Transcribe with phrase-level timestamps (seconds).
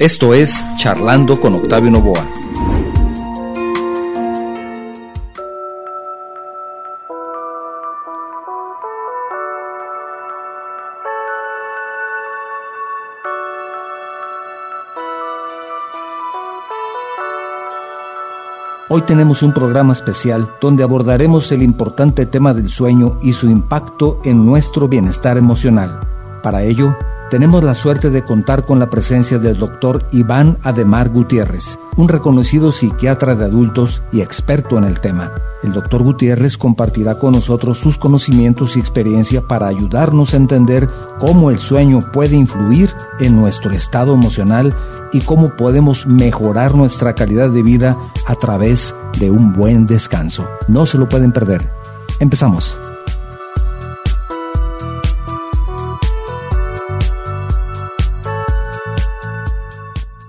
[0.00, 2.24] Esto es Charlando con Octavio Novoa.
[18.88, 24.20] Hoy tenemos un programa especial donde abordaremos el importante tema del sueño y su impacto
[24.22, 25.98] en nuestro bienestar emocional.
[26.40, 26.96] Para ello,
[27.30, 32.72] tenemos la suerte de contar con la presencia del doctor Iván Ademar Gutiérrez, un reconocido
[32.72, 35.32] psiquiatra de adultos y experto en el tema.
[35.62, 40.88] El doctor Gutiérrez compartirá con nosotros sus conocimientos y experiencia para ayudarnos a entender
[41.18, 42.90] cómo el sueño puede influir
[43.20, 44.74] en nuestro estado emocional
[45.12, 50.48] y cómo podemos mejorar nuestra calidad de vida a través de un buen descanso.
[50.68, 51.68] No se lo pueden perder.
[52.20, 52.78] Empezamos.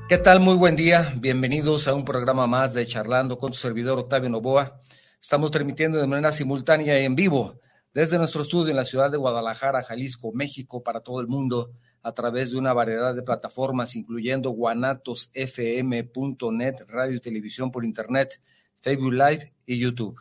[0.09, 0.40] ¿Qué tal?
[0.40, 1.13] Muy buen día.
[1.18, 4.80] Bienvenidos a un programa más de Charlando con tu servidor Octavio Novoa.
[5.22, 7.59] Estamos transmitiendo de manera simultánea y en vivo
[7.94, 12.11] desde nuestro estudio en la ciudad de Guadalajara, Jalisco, México, para todo el mundo, a
[12.14, 18.41] través de una variedad de plataformas, incluyendo guanatosfm.net, radio y televisión por internet,
[18.81, 20.19] Facebook Live y YouTube.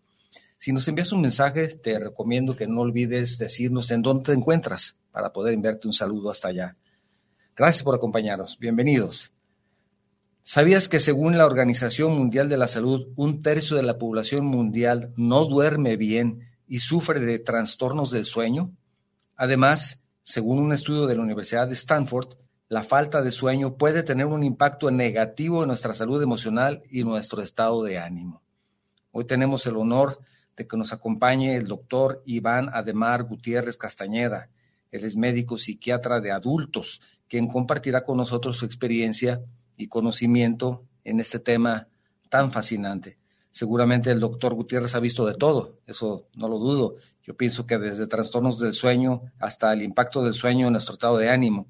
[0.60, 5.00] Si nos envías un mensaje, te recomiendo que no olvides decirnos en dónde te encuentras
[5.12, 6.76] para poder enviarte un saludo hasta allá.
[7.56, 8.60] Gracias por acompañarnos.
[8.60, 9.32] Bienvenidos.
[10.44, 15.14] ¿Sabías que según la Organización Mundial de la Salud, un tercio de la población mundial
[15.18, 18.70] no duerme bien y sufre de trastornos del sueño?
[19.36, 22.36] Además, según un estudio de la Universidad de Stanford,
[22.70, 27.42] la falta de sueño puede tener un impacto negativo en nuestra salud emocional y nuestro
[27.42, 28.42] estado de ánimo.
[29.12, 30.20] Hoy tenemos el honor
[30.58, 34.50] de que nos acompañe el doctor Iván Ademar Gutiérrez Castañeda.
[34.92, 39.42] Él es médico psiquiatra de adultos, quien compartirá con nosotros su experiencia
[39.78, 41.88] y conocimiento en este tema
[42.30, 43.18] tan fascinante.
[43.52, 46.96] Seguramente el doctor Gutiérrez ha visto de todo, eso no lo dudo.
[47.24, 51.18] Yo pienso que desde trastornos del sueño hasta el impacto del sueño en nuestro estado
[51.18, 51.68] de ánimo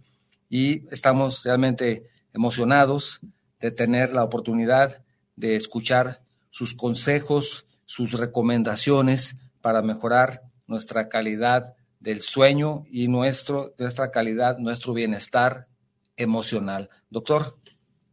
[0.49, 3.21] y estamos realmente emocionados
[3.59, 5.03] de tener la oportunidad
[5.35, 14.11] de escuchar sus consejos, sus recomendaciones para mejorar nuestra calidad del sueño y nuestro, nuestra
[14.11, 15.67] calidad, nuestro bienestar
[16.15, 16.89] emocional.
[17.09, 17.57] Doctor,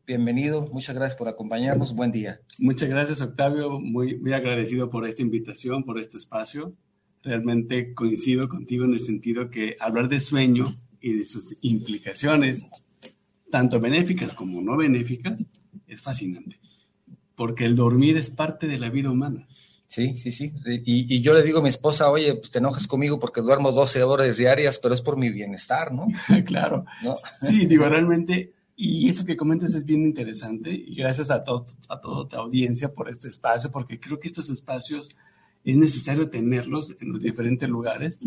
[0.07, 2.41] bienvenido, muchas gracias por acompañarnos, buen día.
[2.59, 6.75] Muchas gracias, Octavio, muy, muy agradecido por esta invitación, por este espacio.
[7.23, 10.65] Realmente coincido contigo en el sentido que hablar de sueño
[11.05, 12.67] y de sus implicaciones,
[13.51, 15.39] tanto benéficas como no benéficas,
[15.87, 16.59] es fascinante.
[17.37, 19.47] Porque el dormir es parte de la vida humana.
[19.87, 20.55] Sí, sí, sí.
[20.65, 24.03] Y, yo le digo a mi esposa, oye, pues te enojas conmigo porque duermo 12
[24.03, 26.07] horas diarias, pero es por mi bienestar, ¿no?
[26.47, 26.87] claro.
[27.39, 32.01] Sí, digo, realmente, y eso que comentas es bien interesante, y gracias a, todo, a
[32.01, 35.15] toda tu audiencia por este espacio, porque creo que estos espacios
[35.65, 38.21] es necesario tenerlos en los diferentes lugares.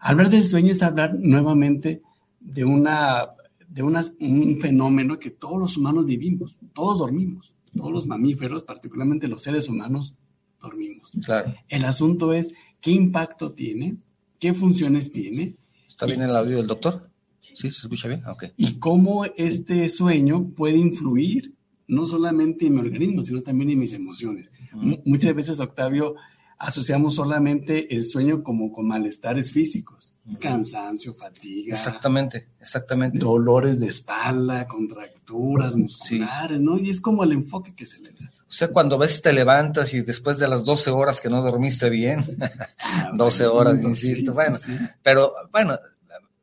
[0.00, 2.02] Hablar del sueño es hablar nuevamente
[2.52, 3.28] de, una,
[3.68, 9.42] de un fenómeno que todos los humanos vivimos, todos dormimos, todos los mamíferos, particularmente los
[9.42, 10.14] seres humanos,
[10.60, 11.12] dormimos.
[11.24, 11.54] Claro.
[11.68, 13.96] El asunto es qué impacto tiene,
[14.38, 15.56] qué funciones tiene.
[15.86, 17.10] ¿Está bien el audio del doctor?
[17.40, 18.24] Sí, se escucha bien.
[18.26, 18.50] Okay.
[18.56, 21.54] Y cómo este sueño puede influir
[21.86, 24.50] no solamente en mi organismo, sino también en mis emociones.
[25.04, 26.16] Muchas veces, Octavio,
[26.58, 31.74] asociamos solamente el sueño como con malestares físicos, cansancio, fatiga.
[31.74, 33.18] Exactamente, exactamente.
[33.18, 36.78] Dolores de espalda, contracturas musculares, ¿no?
[36.78, 38.30] Y es como el enfoque que se le da.
[38.48, 41.90] O sea, cuando ves te levantas y después de las 12 horas que no dormiste
[41.90, 42.24] bien,
[43.14, 44.56] 12 ah, horas, insisto, bueno,
[45.02, 45.74] pero bueno,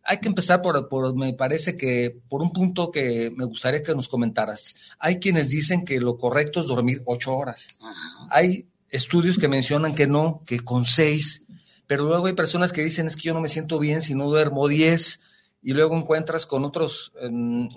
[0.03, 3.95] hay que empezar por, por, me parece que por un punto que me gustaría que
[3.95, 4.75] nos comentaras.
[4.99, 7.79] Hay quienes dicen que lo correcto es dormir 8 horas.
[8.29, 11.45] Hay estudios que mencionan que no, que con seis,
[11.87, 14.29] pero luego hay personas que dicen es que yo no me siento bien si no
[14.29, 15.19] duermo diez
[15.61, 17.11] y luego encuentras con otros,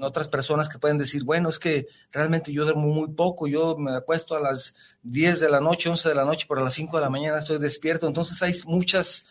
[0.03, 3.97] otras personas que pueden decir, bueno, es que realmente yo duermo muy poco, yo me
[3.97, 4.75] acuesto a las
[5.05, 7.39] 10 de la noche, 11 de la noche, pero a las 5 de la mañana
[7.39, 8.07] estoy despierto.
[8.07, 9.25] Entonces hay muchas,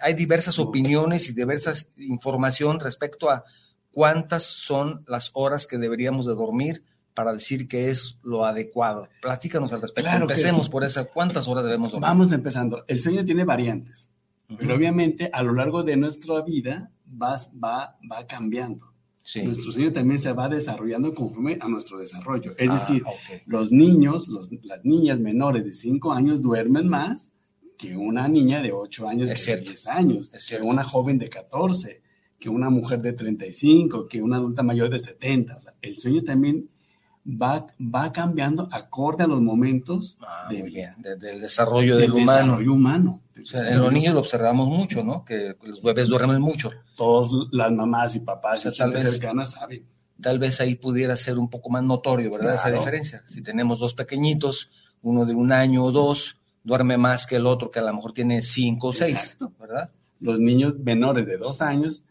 [0.00, 3.44] hay diversas opiniones y diversas información respecto a
[3.90, 6.84] cuántas son las horas que deberíamos de dormir
[7.18, 9.08] para decir que es lo adecuado.
[9.20, 10.08] Platícanos al respecto.
[10.08, 11.06] Empecemos por esa.
[11.06, 12.06] ¿Cuántas horas debemos dormir?
[12.06, 12.84] Vamos empezando.
[12.86, 14.08] El sueño tiene variantes,
[14.56, 18.92] pero obviamente a lo largo de nuestra vida va, va, va cambiando.
[19.42, 22.54] Nuestro sueño también se va desarrollando conforme a nuestro desarrollo.
[22.56, 23.02] Es ah, decir,
[23.46, 27.32] los niños, las niñas menores de 5 años duermen más
[27.76, 32.00] que una niña de 8 años, de 10 años, que una joven de 14,
[32.38, 35.56] que una mujer de 35, que una adulta mayor de 70.
[35.56, 36.70] O sea, el sueño también
[37.28, 42.58] va, va cambiando acorde a los momentos ah, de, del desarrollo del, humano.
[42.58, 43.20] Desarrollo humano.
[43.36, 45.24] en los niños lo observamos mucho, ¿no?
[45.24, 46.70] Que los bebés duermen mucho.
[46.96, 49.84] Todas las mamás y papás y tal vez, cercanas saben.
[50.20, 52.54] Tal vez ahí pudiera ser un poco más notorio, ¿verdad?
[52.54, 53.22] Esa diferencia.
[53.26, 54.70] Si tenemos dos pequeñitos,
[55.02, 58.12] uno de un año o dos, duerme más que el otro que a lo mejor
[58.12, 59.90] tiene cinco o seis, ¿verdad?
[60.20, 62.02] Los niños menores de dos años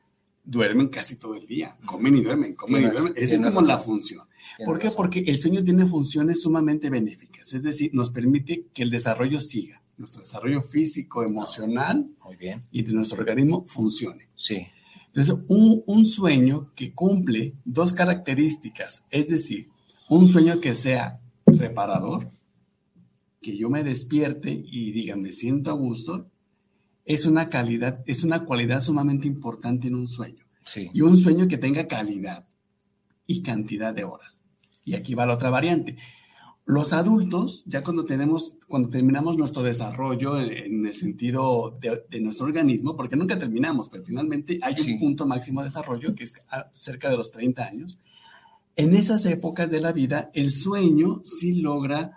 [0.45, 3.13] duermen casi todo el día, comen y duermen, comen y duermen.
[3.17, 4.25] Esa es como la función.
[4.65, 4.89] ¿Por qué?
[4.89, 9.81] Porque el sueño tiene funciones sumamente benéficas, es decir, nos permite que el desarrollo siga,
[9.97, 12.07] nuestro desarrollo físico, emocional
[12.71, 14.27] y de nuestro organismo funcione.
[14.35, 14.67] Sí.
[15.07, 19.67] Entonces, un, un sueño que cumple dos características, es decir,
[20.09, 22.29] un sueño que sea reparador,
[23.41, 26.27] que yo me despierte y diga, me siento a gusto,
[27.05, 30.43] es una calidad, es una cualidad sumamente importante en un sueño.
[30.65, 30.89] Sí.
[30.93, 32.46] Y un sueño que tenga calidad
[33.27, 34.43] y cantidad de horas.
[34.83, 35.97] Y aquí va la otra variante.
[36.65, 42.95] Los adultos, ya cuando tenemos, cuando terminamos nuestro desarrollo en, el sentido de, nuestro organismo,
[42.95, 46.33] porque nunca terminamos, pero finalmente hay un punto máximo de desarrollo que es
[46.71, 47.99] cerca de los 30 años.
[48.75, 52.11] En esas épocas de la vida, el sueño sí logra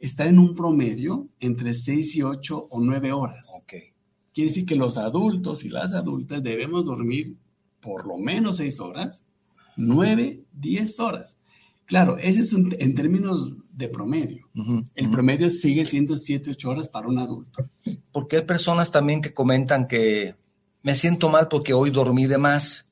[0.00, 3.52] estar en un promedio entre 6 y 8 o 9 horas.
[3.62, 3.92] Okay.
[4.34, 7.36] Quiere decir que los adultos y las adultas debemos dormir
[7.80, 9.24] por lo menos 6 horas,
[9.76, 11.36] 9, 10 horas.
[11.86, 14.46] Claro, ese es en términos de promedio.
[14.94, 17.68] el promedio sigue siendo 7, 8 horas para un adulto.
[18.12, 20.36] Porque hay personas también que comentan que
[20.82, 22.90] me siento mal porque hoy dormí de más.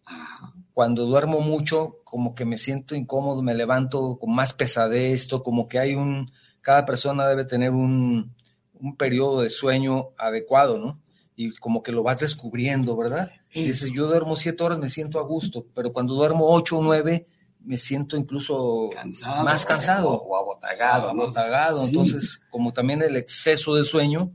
[0.72, 5.78] Cuando duermo mucho, como que me siento incómodo, me levanto con más pesadez, como que
[5.78, 6.30] hay un,
[6.60, 8.34] cada persona debe tener un,
[8.74, 11.00] un periodo de sueño adecuado, ¿no?
[11.40, 13.32] Y como que lo vas descubriendo, ¿verdad?
[13.50, 17.26] dices, yo duermo siete horas, me siento a gusto, pero cuando duermo ocho o nueve,
[17.64, 20.10] me siento incluso cansado, más cansado.
[20.10, 21.08] O, abotagado.
[21.08, 21.86] abotagado.
[21.86, 24.30] Entonces, como también el exceso de sueño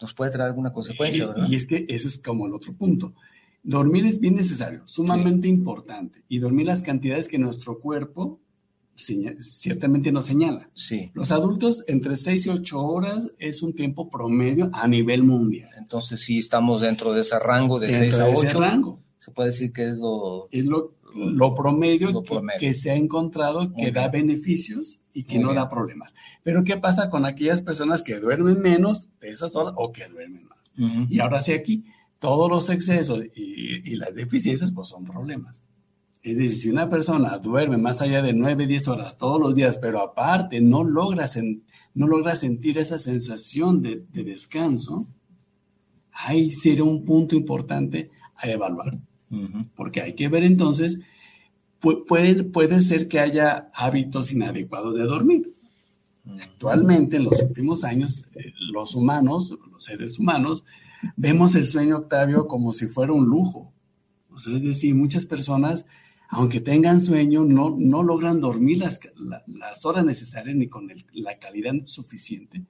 [0.00, 1.46] nos puede traer alguna consecuencia, y, ¿verdad?
[1.48, 3.14] Y es que ese es como el otro punto.
[3.62, 6.24] Dormir es bien necesario, sumamente importante.
[6.28, 8.40] Y dormir las cantidades que nuestro cuerpo
[8.96, 10.68] ciertamente nos señala.
[10.74, 11.10] Sí.
[11.14, 15.70] Los adultos entre 6 y 8 horas es un tiempo promedio a nivel mundial.
[15.76, 18.60] Entonces sí estamos dentro de ese rango de 6 a 8.
[18.60, 19.00] rango.
[19.18, 20.48] Se puede decir que es lo...
[20.50, 22.24] Es lo lo promedio,
[22.58, 26.14] Que, se ha encontrado que da beneficios y que no da problemas.
[26.42, 30.46] Pero ¿qué pasa con aquellas personas que duermen menos de esas horas o que duermen
[30.46, 30.58] más?
[31.08, 31.84] Y ahora sí aquí,
[32.18, 35.62] todos los excesos y, las deficiencias pues son problemas.
[36.24, 39.76] Es decir, si una persona duerme más allá de 9, 10 horas todos los días,
[39.76, 41.26] pero aparte no logra,
[41.92, 45.06] no logra sentir esa sensación de, de descanso,
[46.12, 48.98] ahí sería un punto importante a evaluar.
[49.76, 51.00] Porque hay que ver entonces,
[51.80, 55.52] puede, puede ser que haya hábitos inadecuados de dormir.
[56.40, 60.64] Actualmente, en los últimos años, eh, los humanos, los seres humanos,
[61.16, 63.70] vemos el sueño, Octavio, como si fuera un lujo.
[64.30, 65.84] O sea, es decir, muchas personas,
[66.28, 69.00] aunque tengan sueño, no, no logran dormir las,
[69.46, 72.62] las horas necesarias ni con la calidad suficiente.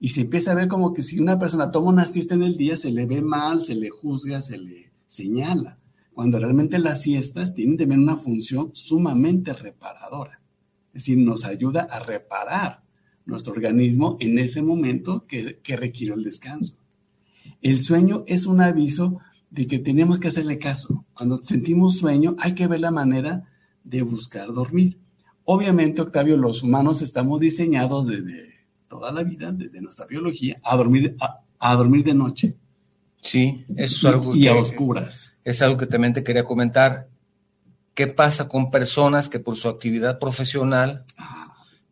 [0.00, 2.56] Y se empieza a ver como que si una persona toma una siesta en el
[2.56, 5.78] día, se le ve mal, se le juzga, se le señala
[6.18, 10.40] cuando realmente las siestas tienen también una función sumamente reparadora.
[10.88, 12.82] Es decir, nos ayuda a reparar
[13.24, 16.74] nuestro organismo en ese momento que, requiere el descanso.
[17.62, 21.04] El sueño es un aviso de que tenemos que hacerle caso.
[21.14, 23.44] Cuando sentimos sueño, hay que ver la manera
[23.84, 24.98] de buscar dormir.
[25.44, 28.54] Obviamente, Octavio, los humanos estamos diseñados desde
[28.88, 31.16] toda la vida, desde nuestra biología, a dormir,
[31.58, 32.54] a, dormir de noche.
[33.20, 37.08] Sí, eso es algo y a oscuras es algo que también te quería comentar.
[37.94, 41.02] ¿Qué pasa con personas que por su actividad profesional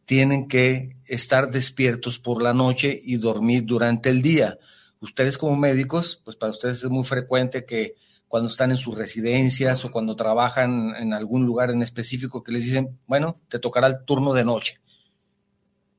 [0.04, 4.58] tienen que estar despiertos por la noche y dormir durante el día?
[5.00, 7.95] Ustedes como médicos, pues para ustedes es muy frecuente que
[8.29, 12.65] cuando están en sus residencias o cuando trabajan en algún lugar en específico que les
[12.65, 14.81] dicen, bueno, te tocará el turno de noche.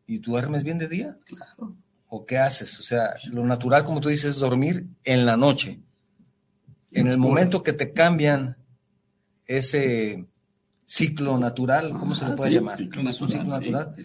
[0.05, 1.17] ¿Y duermes bien de día?
[1.25, 1.75] Claro.
[2.09, 2.79] ¿O qué haces?
[2.79, 5.81] O sea, lo natural, como tú dices, es dormir en la noche.
[6.91, 8.57] En el momento que te cambian
[9.45, 10.25] ese
[10.85, 12.77] ciclo natural, ¿cómo se le puede llamar?
[12.77, 13.95] Ciclo natural, un ciclo natural.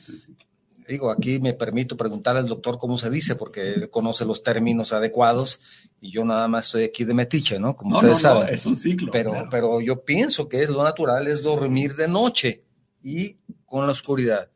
[0.88, 4.92] Digo, aquí me permito preguntar al doctor cómo se dice, porque él conoce los términos
[4.92, 5.60] adecuados
[6.00, 7.76] y yo nada más soy aquí de metiche, ¿no?
[7.76, 8.48] Como ustedes saben.
[8.52, 9.10] es un ciclo.
[9.12, 12.64] Pero, pero yo pienso que es lo natural, es dormir de noche
[13.02, 14.50] y con la oscuridad.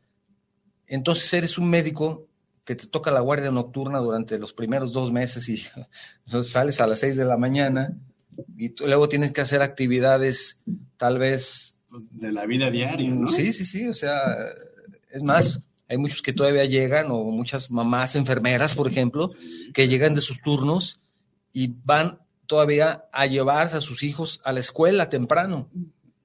[0.85, 2.27] Entonces eres un médico
[2.63, 5.57] que te toca la guardia nocturna durante los primeros dos meses y
[6.43, 7.97] sales a las seis de la mañana
[8.57, 10.61] y luego tienes que hacer actividades
[10.97, 11.77] tal vez...
[12.11, 13.29] De la vida diaria, ¿no?
[13.29, 14.19] Sí, sí, sí, o sea,
[15.09, 19.29] es más, hay muchos que todavía llegan, o muchas mamás enfermeras, por ejemplo,
[19.73, 20.99] que llegan de sus turnos
[21.53, 25.69] y van todavía a llevarse a sus hijos a la escuela temprano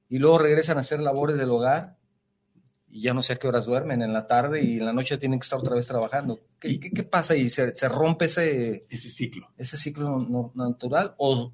[0.08, 1.96] y luego regresan a hacer labores del hogar
[2.88, 5.16] y ya no sé a qué horas duermen en la tarde y en la noche
[5.16, 6.40] tienen que estar otra vez trabajando.
[6.58, 7.48] ¿Qué, qué, pasa ahí?
[7.48, 9.48] ¿Se, ¿Se, rompe ese, ese ciclo?
[9.56, 11.14] ¿Ese ciclo natural?
[11.16, 11.52] ¿O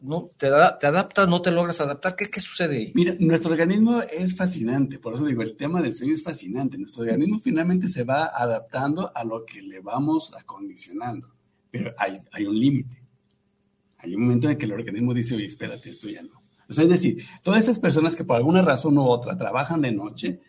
[0.00, 0.48] no te,
[0.80, 2.16] te adaptas, no te logras adaptar?
[2.16, 2.92] ¿Qué, ¿Qué sucede ahí?
[2.94, 6.78] Mira, nuestro organismo es fascinante, por eso digo, el tema del sueño es fascinante.
[6.78, 11.28] Nuestro organismo finalmente se va adaptando a lo que le vamos acondicionando,
[11.70, 13.02] pero hay, hay un límite.
[13.98, 16.42] Hay un momento en que el organismo dice, oye, espérate, esto ya no.
[16.68, 19.92] O sea, es decir, todas esas personas que por alguna razón u otra trabajan de
[19.92, 20.40] noche,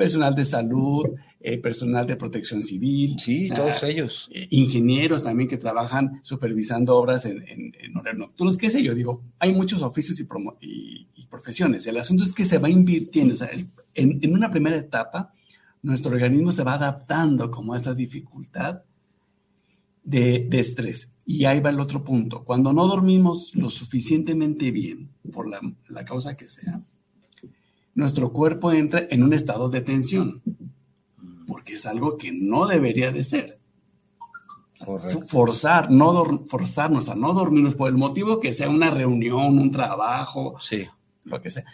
[0.00, 1.04] personal de salud,
[1.40, 3.18] eh, personal de protección civil.
[3.18, 4.30] Sí, todos ellos.
[4.32, 9.20] Eh, ingenieros también que trabajan supervisando obras en, en, horarios nocturnos, qué sé yo, digo,
[9.38, 10.26] hay muchos oficios y,
[11.14, 11.86] y, profesiones.
[11.86, 13.50] El asunto es que se va invirtiendo, o sea,
[13.94, 15.34] en, en, una primera etapa,
[15.82, 18.80] nuestro organismo se va adaptando como a esa dificultad
[20.02, 21.10] de, de estrés.
[21.26, 22.42] Y ahí va el otro punto.
[22.42, 26.80] Cuando no dormimos lo suficientemente bien, por la, la causa que sea,
[27.94, 30.42] nuestro cuerpo entra en un estado de tensión,
[31.46, 33.58] porque es algo que no debería de ser.
[35.26, 40.56] Forzar, no forzarnos a no dormirnos por el motivo que sea una reunión, un trabajo,
[40.58, 40.86] sí.
[41.24, 41.64] lo que sea.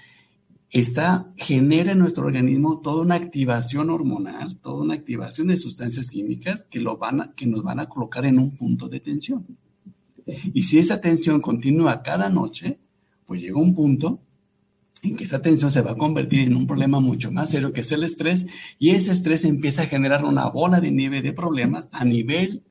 [0.71, 6.65] Esta genera en nuestro organismo toda una activación hormonal, toda una activación de sustancias químicas
[6.69, 9.47] que, lo van que nos van a colocar en un punto de tensión.
[10.27, 12.81] Y si esa tensión continúa cada noche,
[13.25, 14.19] pues llega un punto
[15.15, 17.93] que esa tensión se va a convertir en un problema mucho más serio que es
[17.93, 18.47] el estrés
[18.79, 22.63] y ese estrés empieza a generar una bola de nieve de problemas a nivel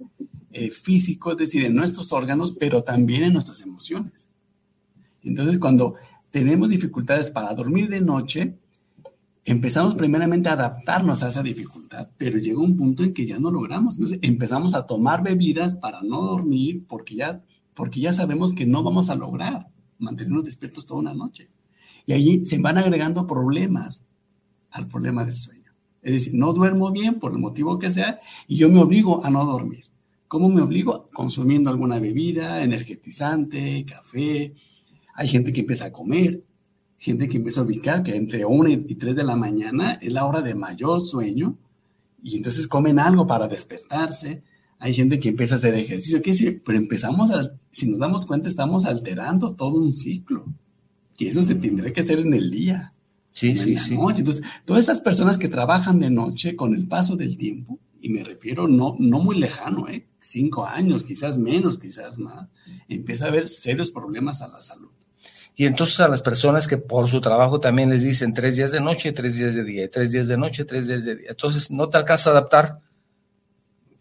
[0.51, 4.29] eh, físico, es decir, en nuestros órganos, pero también en nuestras emociones.
[5.23, 5.95] Entonces, cuando
[6.31, 8.55] tenemos dificultades para dormir de noche,
[9.43, 13.51] empezamos primeramente a adaptarnos a esa dificultad, pero llega un punto en que ya no
[13.51, 13.95] logramos.
[13.95, 17.41] Entonces empezamos a tomar bebidas para no dormir porque ya,
[17.73, 19.67] porque ya sabemos que no vamos a lograr
[19.99, 21.49] mantenernos despiertos toda una noche.
[22.05, 24.03] Y allí se van agregando problemas
[24.71, 25.71] al problema del sueño.
[26.01, 29.29] Es decir, no duermo bien por el motivo que sea y yo me obligo a
[29.29, 29.85] no dormir.
[30.27, 31.09] ¿Cómo me obligo?
[31.13, 34.53] Consumiendo alguna bebida, energetizante, café,
[35.15, 36.43] hay gente que empieza a comer,
[36.99, 40.25] gente que empieza a ubicar que entre 1 y 3 de la mañana es la
[40.25, 41.55] hora de mayor sueño
[42.21, 44.43] y entonces comen algo para despertarse.
[44.79, 46.59] Hay gente que empieza a hacer ejercicio, ¿qué?
[46.65, 50.45] Pero empezamos a, si nos damos cuenta, estamos alterando todo un ciclo.
[51.17, 52.93] Y eso se tendría que hacer en el día.
[53.31, 53.95] Sí, sí, sí.
[53.95, 58.23] Entonces, todas esas personas que trabajan de noche con el paso del tiempo, y me
[58.23, 60.05] refiero no, no muy lejano, ¿eh?
[60.19, 62.47] cinco años, quizás menos, quizás más,
[62.87, 64.89] empieza a haber serios problemas a la salud.
[65.55, 68.81] Y entonces a las personas que por su trabajo también les dicen tres días de
[68.81, 71.29] noche, tres días de día, tres días de noche, tres días de día.
[71.29, 72.79] Entonces no te alcanza a adaptar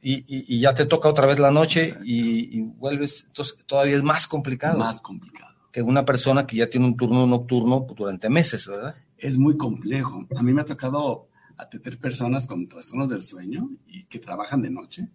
[0.03, 3.25] y, ya te toca otra vez la noche y, vuelves.
[3.29, 4.79] Entonces todavía es más complicado.
[4.79, 5.54] Más complicado.
[5.75, 8.95] Que una persona que ya tiene un turno nocturno durante meses, ¿verdad?
[9.19, 10.25] Es muy complejo.
[10.37, 11.27] A mí me ha tocado
[11.57, 15.09] atender personas con trastornos del sueño y que trabajan de noche.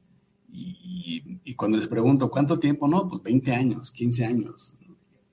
[0.52, 2.88] Y, y, cuando les pregunto, ¿cuánto tiempo?
[2.88, 4.74] No, pues 20 años, 15 años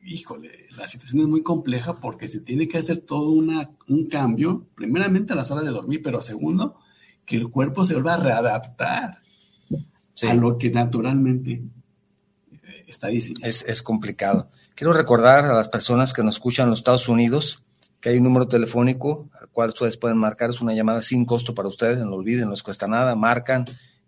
[0.07, 4.65] híjole, la situación es muy compleja porque se tiene que hacer todo una, un cambio,
[4.75, 6.77] primeramente a las horas de dormir, pero segundo,
[7.25, 9.19] que el cuerpo se vuelva a readaptar
[10.23, 11.63] a lo que naturalmente
[12.87, 13.11] está.
[13.11, 14.49] Es, es complicado.
[14.75, 17.63] Quiero recordar a las personas que nos escuchan en los Estados Unidos
[18.01, 21.55] que hay un número telefónico al cual ustedes pueden marcar, es una llamada sin costo
[21.55, 23.65] para ustedes, no lo olviden, no les cuesta nada, marcan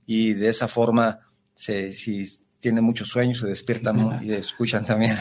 [0.07, 1.21] y de esa forma,
[1.55, 2.25] se, si
[2.61, 5.17] tiene muchos sueños, se despiertan y escuchan también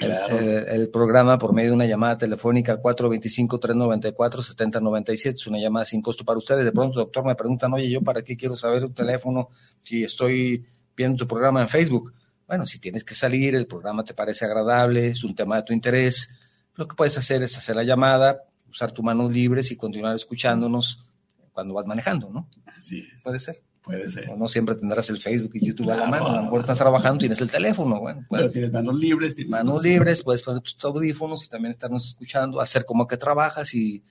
[0.00, 5.34] el, programa por medio de una llamada telefónica 425-394-7097.
[5.34, 6.64] Es una llamada sin costo para ustedes.
[6.64, 9.48] De pronto, doctor, me preguntan, oye, ¿yo para qué quiero saber un teléfono
[9.80, 10.64] si estoy
[10.96, 12.12] viendo tu programa en Facebook?
[12.46, 15.72] Bueno, si tienes que salir, el programa te parece agradable, es un tema de tu
[15.72, 16.36] interés,
[16.76, 21.06] lo que puedes hacer es hacer la llamada, usar tus manos libres y continuar escuchándonos
[21.52, 22.48] cuando vas manejando, ¿no?
[22.66, 23.22] Así es.
[23.22, 23.62] Puede ser.
[23.84, 24.34] Puede ser.
[24.38, 26.28] No siempre tendrás el Facebook y YouTube a la mano.
[26.28, 28.00] A lo mejor estás trabajando, tienes el teléfono.
[28.00, 29.34] Bueno, Pero tienes manos libres.
[29.34, 33.74] Tienes manos libres, puedes poner tus audífonos y también estarnos escuchando, hacer como que trabajas
[33.74, 34.02] y,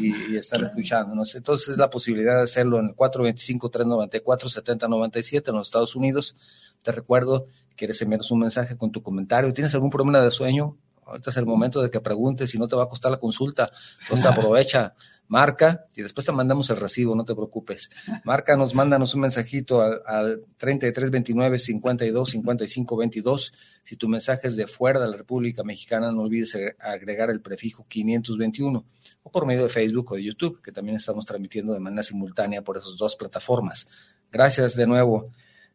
[0.00, 1.34] y, estar escuchándonos.
[1.34, 6.38] Entonces, es la posibilidad de hacerlo en el 425-394-7097 en los Estados Unidos.
[6.82, 9.52] Te recuerdo, quieres enviarnos un mensaje con tu comentario.
[9.52, 10.78] ¿Tienes algún problema de sueño?
[11.04, 13.70] Ahorita es el momento de que preguntes si no te va a costar la consulta.
[14.02, 14.94] Entonces aprovecha,
[15.32, 17.88] marca y después te mandamos el recibo, no te preocupes.
[18.24, 23.52] Márcanos, mándanos un mensajito al, al 3329 52 55 22.
[23.82, 27.86] Si tu mensaje es de fuera de la República Mexicana, no olvides agregar el prefijo
[27.88, 28.84] 521
[29.22, 32.62] o por medio de Facebook o de YouTube, que también estamos transmitiendo de manera simultánea
[32.62, 33.88] por esas dos plataformas.
[34.30, 35.30] Gracias de nuevo.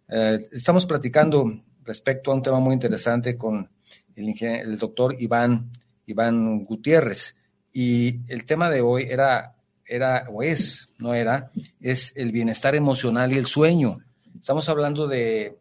[0.08, 1.46] Eh, estamos platicando
[1.84, 3.70] respecto a un tema muy interesante con
[4.18, 5.72] el, doctor Iván,
[6.06, 7.36] Iván Gutiérrez.
[7.72, 9.56] Y el tema de hoy era,
[9.86, 14.00] era, o es, no era, es el bienestar emocional y el sueño.
[14.40, 15.60] Estamos hablando de,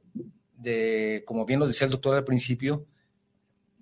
[0.57, 2.87] de, como bien lo decía el doctor al principio,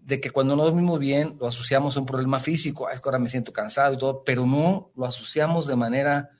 [0.05, 3.19] de que cuando no dormimos bien lo asociamos a un problema físico, es que ahora
[3.19, 6.31] me siento cansado y todo, pero no lo asociamos de manera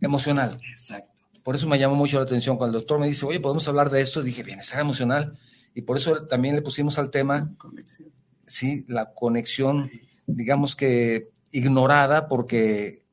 [0.00, 0.58] emocional.
[0.70, 1.10] Exacto.
[1.42, 3.90] Por eso me llamó mucho la atención cuando el doctor me dice, oye, podemos hablar
[3.90, 5.36] de esto, dije, bienestar emocional
[5.74, 8.08] y por eso también le pusimos al tema, conexión.
[8.46, 9.90] sí, la conexión,
[10.26, 13.04] digamos que ignorada porque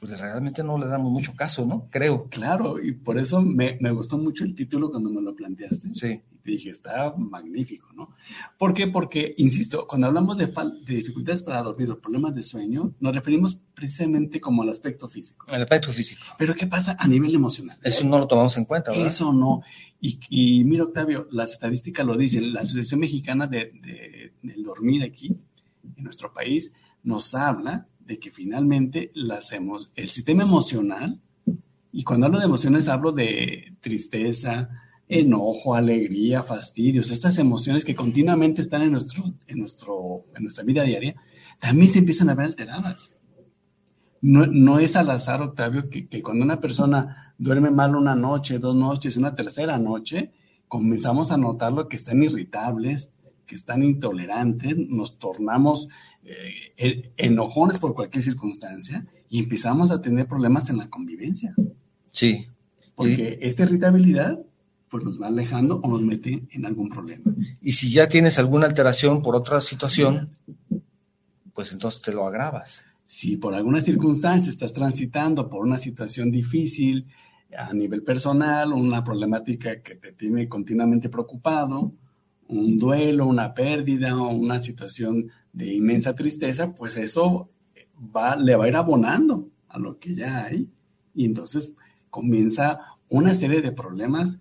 [0.00, 1.86] pues realmente no le damos mucho caso, ¿no?
[1.90, 2.24] Creo.
[2.30, 5.90] Claro, y por eso me, me gustó mucho el título cuando me lo planteaste.
[5.92, 6.22] Sí.
[6.32, 8.08] Y te dije, está magnífico, ¿no?
[8.56, 8.86] ¿Por qué?
[8.86, 13.60] Porque, insisto, cuando hablamos de, de dificultades para dormir los problemas de sueño, nos referimos
[13.74, 15.44] precisamente como al aspecto físico.
[15.52, 16.24] El aspecto físico.
[16.38, 17.78] Pero ¿qué pasa a nivel emocional?
[17.82, 19.08] Eso no lo tomamos en cuenta, ¿verdad?
[19.08, 19.60] Eso no.
[20.00, 22.52] Y, y mira, Octavio, las estadísticas lo dicen.
[22.52, 25.36] La Asociación Mexicana de, de, del Dormir aquí,
[25.96, 31.20] en nuestro país, nos habla de que finalmente las el sistema emocional,
[31.92, 34.68] y cuando hablo de emociones hablo de tristeza,
[35.08, 40.84] enojo, alegría, fastidios, estas emociones que continuamente están en, nuestro, en, nuestro, en nuestra vida
[40.84, 41.14] diaria,
[41.58, 43.10] también se empiezan a ver alteradas.
[44.22, 48.58] No, no es al azar, Octavio, que, que, cuando una persona duerme mal una noche,
[48.58, 50.32] dos noches, una tercera noche,
[50.68, 53.10] comenzamos a notar lo que están irritables,
[53.46, 55.88] que están intolerantes, nos tornamos
[56.22, 61.54] eh, enojones por cualquier circunstancia y empezamos a tener problemas en la convivencia.
[62.12, 62.46] Sí.
[62.94, 64.38] Porque esta irritabilidad
[64.88, 67.32] pues nos va alejando o nos mete en algún problema.
[67.60, 70.30] Y si ya tienes alguna alteración por otra situación,
[71.54, 72.84] pues entonces te lo agravas.
[73.12, 77.08] Si por alguna circunstancia estás transitando por una situación difícil
[77.58, 81.90] a nivel personal, una problemática que te tiene continuamente preocupado,
[82.46, 87.48] un duelo, una pérdida o una situación de inmensa tristeza, pues eso
[88.16, 90.68] va, le va a ir abonando a lo que ya hay.
[91.12, 91.72] Y entonces
[92.10, 94.38] comienza una serie de problemas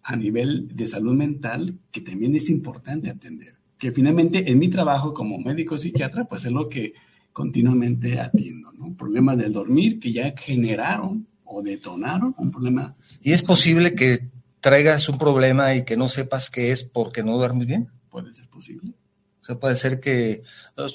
[0.00, 3.56] a nivel de salud mental que también es importante atender.
[3.78, 6.92] Que finalmente en mi trabajo como médico psiquiatra, pues es lo que
[7.32, 8.94] continuamente atiendo, ¿no?
[8.94, 12.94] Problemas del dormir que ya generaron o detonaron un problema.
[13.22, 14.28] ¿Y es posible que
[14.60, 17.88] traigas un problema y que no sepas qué es porque no duermes bien?
[18.10, 18.92] Puede ser posible.
[19.40, 20.42] O sea, puede ser que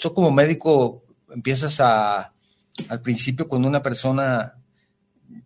[0.01, 2.31] tú como médico empiezas a,
[2.87, 4.53] al principio cuando una persona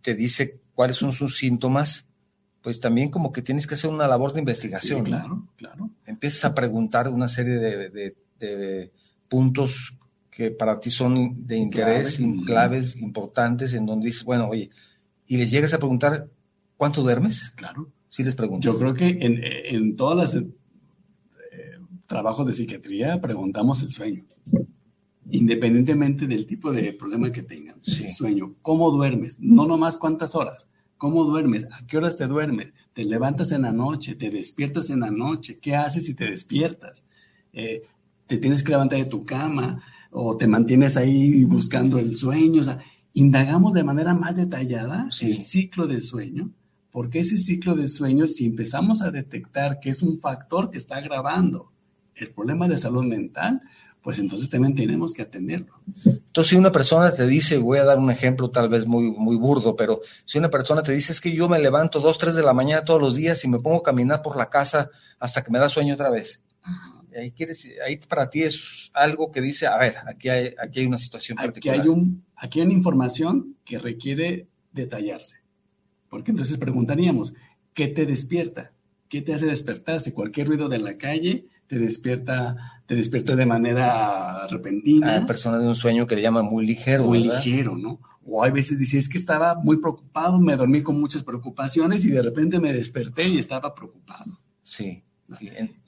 [0.02, 2.06] te dice cuáles son sus síntomas,
[2.62, 5.04] pues también como que tienes que hacer una labor de investigación.
[5.04, 5.90] Sí, claro, claro.
[6.06, 8.92] Empiezas a preguntar una serie de, de,
[9.28, 9.94] puntos
[10.32, 14.70] que para ti son de interés, claves, claves importantes, en donde dices, bueno, oye,
[15.28, 16.26] y les llegas a preguntar,
[16.76, 17.50] ¿cuánto duermes?
[17.50, 17.88] Claro.
[18.08, 18.64] Sí les pregunto.
[18.64, 20.44] Yo creo que en, en todas las
[22.12, 24.22] trabajo de psiquiatría preguntamos el sueño,
[25.30, 27.76] independientemente del tipo de problema que tengan.
[27.86, 29.40] El sueño, ¿cómo duermes?
[29.40, 30.66] No nomás cuántas horas.
[30.98, 31.66] ¿Cómo duermes?
[31.72, 32.74] ¿A qué horas te duermes?
[32.92, 34.14] ¿Te levantas en la noche?
[34.14, 35.58] ¿Te despiertas en la noche?
[35.58, 37.02] ¿Qué haces si te despiertas?
[37.54, 37.82] Eh,
[38.26, 39.82] ¿Te tienes que levantar de tu cama?
[40.12, 42.60] ¿O te mantienes ahí buscando el sueño?
[42.60, 42.78] O sea,
[43.14, 46.50] indagamos de manera más detallada el ciclo del sueño,
[46.90, 50.96] porque ese ciclo de sueño, si empezamos a detectar que es un factor que está
[50.96, 51.72] agravando
[52.14, 53.62] el problema de salud mental,
[54.02, 55.74] pues entonces también tenemos que atenderlo.
[56.04, 59.36] Entonces, si una persona te dice, voy a dar un ejemplo tal vez muy, muy
[59.36, 62.42] burdo, pero si una persona te dice es que yo me levanto dos, tres de
[62.42, 65.50] la mañana todos los días y me pongo a caminar por la casa hasta que
[65.50, 66.42] me da sueño otra vez.
[67.16, 70.86] Ahí, quieres, ahí para ti es algo que dice, a ver, aquí hay, aquí hay
[70.86, 71.80] una situación particular.
[71.80, 75.36] Aquí hay, un, aquí hay una información que requiere detallarse.
[76.08, 77.34] Porque entonces preguntaríamos,
[77.74, 78.72] ¿qué te despierta?
[79.12, 80.14] ¿qué te hace despertarse?
[80.14, 85.16] Cualquier ruido de la calle te despierta, te despierta de manera repentina.
[85.16, 87.04] Hay personas de un sueño que le llaman muy ligero.
[87.04, 88.00] Muy ligero, ¿no?
[88.24, 92.08] O hay veces dice, es que estaba muy preocupado, me dormí con muchas preocupaciones y
[92.08, 94.40] de repente me desperté y estaba preocupado.
[94.62, 95.04] Sí.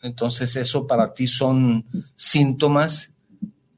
[0.02, 1.84] Entonces, eso para ti son
[2.16, 3.10] síntomas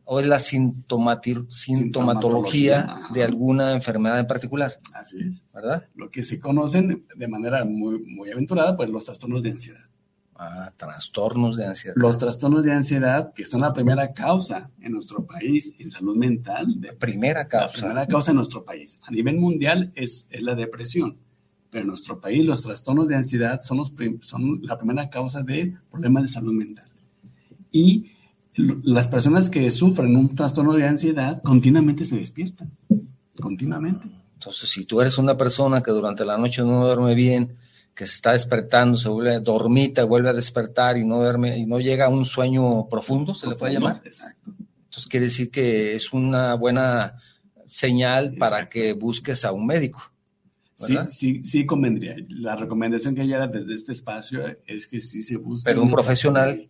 [0.08, 4.78] o es la sintomatología de alguna enfermedad en particular.
[4.94, 5.42] Así es.
[5.52, 5.88] ¿Verdad?
[5.96, 9.80] Lo que se conocen de manera muy, muy aventurada, pues los trastornos de ansiedad.
[10.38, 11.96] Ah, trastornos de ansiedad.
[11.96, 16.80] Los trastornos de ansiedad, que son la primera causa en nuestro país en salud mental.
[16.80, 17.78] De, primera causa.
[17.78, 19.00] La primera causa en nuestro país.
[19.02, 21.16] A nivel mundial es, es la depresión.
[21.76, 25.76] Pero en nuestro país los trastornos de ansiedad son, los son la primera causa de
[25.90, 26.86] problemas de salud mental.
[27.70, 28.12] Y
[28.84, 32.70] las personas que sufren un trastorno de ansiedad continuamente se despiertan,
[33.38, 34.06] continuamente.
[34.32, 37.54] Entonces, si tú eres una persona que durante la noche no duerme bien,
[37.94, 41.78] que se está despertando, se vuelve dormita, vuelve a despertar y no duerme y no
[41.78, 44.00] llega a un sueño profundo, se le puede llamar.
[44.02, 44.50] Exacto.
[44.58, 47.16] Entonces quiere decir que es una buena
[47.66, 50.15] señal para que busques a un médico.
[50.76, 52.16] Sí, sí, sí convendría.
[52.28, 55.70] La recomendación que hay desde este espacio es que sí se busque.
[55.70, 56.68] Pero un profesional,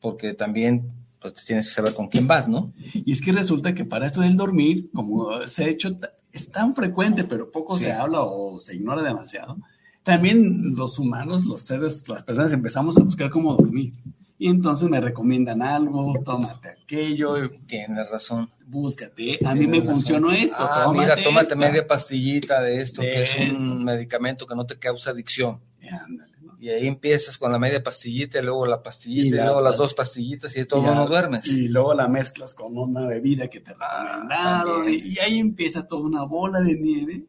[0.00, 2.72] porque también pues tienes que saber con quién vas, ¿no?
[2.92, 5.98] Y es que resulta que para esto del dormir, como se ha hecho,
[6.32, 9.58] es tan frecuente, pero poco se habla o se ignora demasiado,
[10.04, 13.94] también los humanos, los seres, las personas empezamos a buscar cómo dormir.
[14.36, 17.48] Y entonces me recomiendan algo, tómate aquello.
[17.66, 18.50] Tienes razón.
[18.66, 19.38] Búscate.
[19.44, 20.56] A mí me funcionó esto.
[20.58, 25.10] Ah, mira, tómate media pastillita de esto, que es un medicamento que no te causa
[25.10, 25.60] adicción.
[25.80, 26.34] ándale.
[26.58, 29.92] Y ahí empiezas con la media pastillita, y luego la pastillita, y, luego las dos
[29.92, 31.46] pastillitas, y de todo no duermes.
[31.46, 36.06] Y luego la mezclas con una bebida que te ah, recomendaron, y ahí empieza toda
[36.06, 37.26] una bola de nieve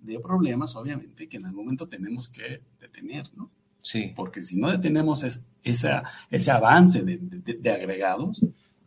[0.00, 3.50] de problemas, obviamente, que en algún momento tenemos que detener, ¿no?
[3.82, 4.12] Sí.
[4.14, 5.24] Porque si no detenemos
[5.64, 8.40] esa, ese avance de, de, agregados,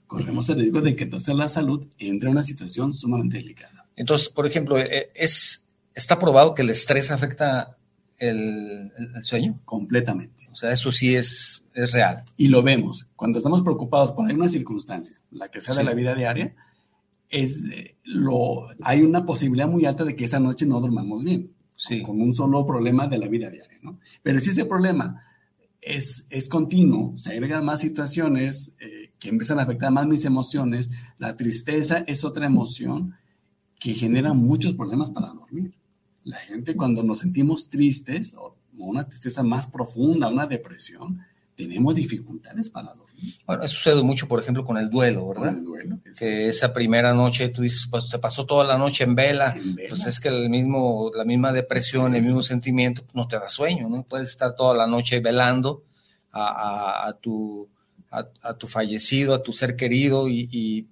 [0.07, 3.85] corremos el riesgo de que entonces la salud entre en una situación sumamente delicada.
[3.95, 7.75] Entonces, por ejemplo, eh, es, está probado que el estrés afecta
[8.17, 9.55] el, sueño?
[9.65, 10.47] Completamente.
[10.51, 12.23] O sea, eso sí es, es real.
[12.37, 13.07] Y lo vemos.
[13.15, 16.55] Cuando estamos preocupados por alguna circunstancia, la que sea de la vida diaria,
[17.29, 17.63] es
[18.03, 21.51] lo, hay una posibilidad muy alta de que esa noche no dormamos bien.
[22.03, 23.99] Con un solo problema de la vida diaria, ¿no?
[24.23, 25.23] Pero si ese problema
[25.81, 30.91] es, es continuo, se agregan más situaciones eh, que empiezan a afectar más mis emociones,
[31.17, 33.15] la tristeza es otra emoción
[33.79, 35.73] que genera muchos problemas para dormir
[36.25, 41.21] la gente cuando nos sentimos tristes o una tristeza más profunda, una depresión,
[41.55, 43.04] tenemos dificultades para dormir.
[43.45, 45.53] Bueno, eso sucede mucho, por ejemplo, con el duelo, ¿verdad?
[45.53, 45.99] Con el duelo.
[46.17, 49.55] Que esa primera noche, tú dices, pues se pasó toda la noche en vela,
[49.89, 53.89] pues es que el mismo, la misma depresión, el mismo sentimiento, no te da sueño,
[53.89, 54.03] ¿no?
[54.03, 55.83] Puedes estar toda la noche velando
[56.31, 57.67] a, a, tu,
[58.11, 60.87] a, tu fallecido, a tu ser querido y, y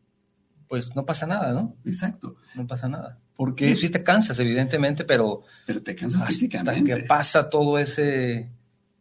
[0.67, 1.75] pues no pasa nada, ¿no?
[1.85, 2.35] Exacto.
[2.55, 3.19] No pasa nada.
[3.35, 6.95] Porque sí te cansas, evidentemente, pero, pero te cansas físicamente.
[6.95, 8.49] que pasa todo ese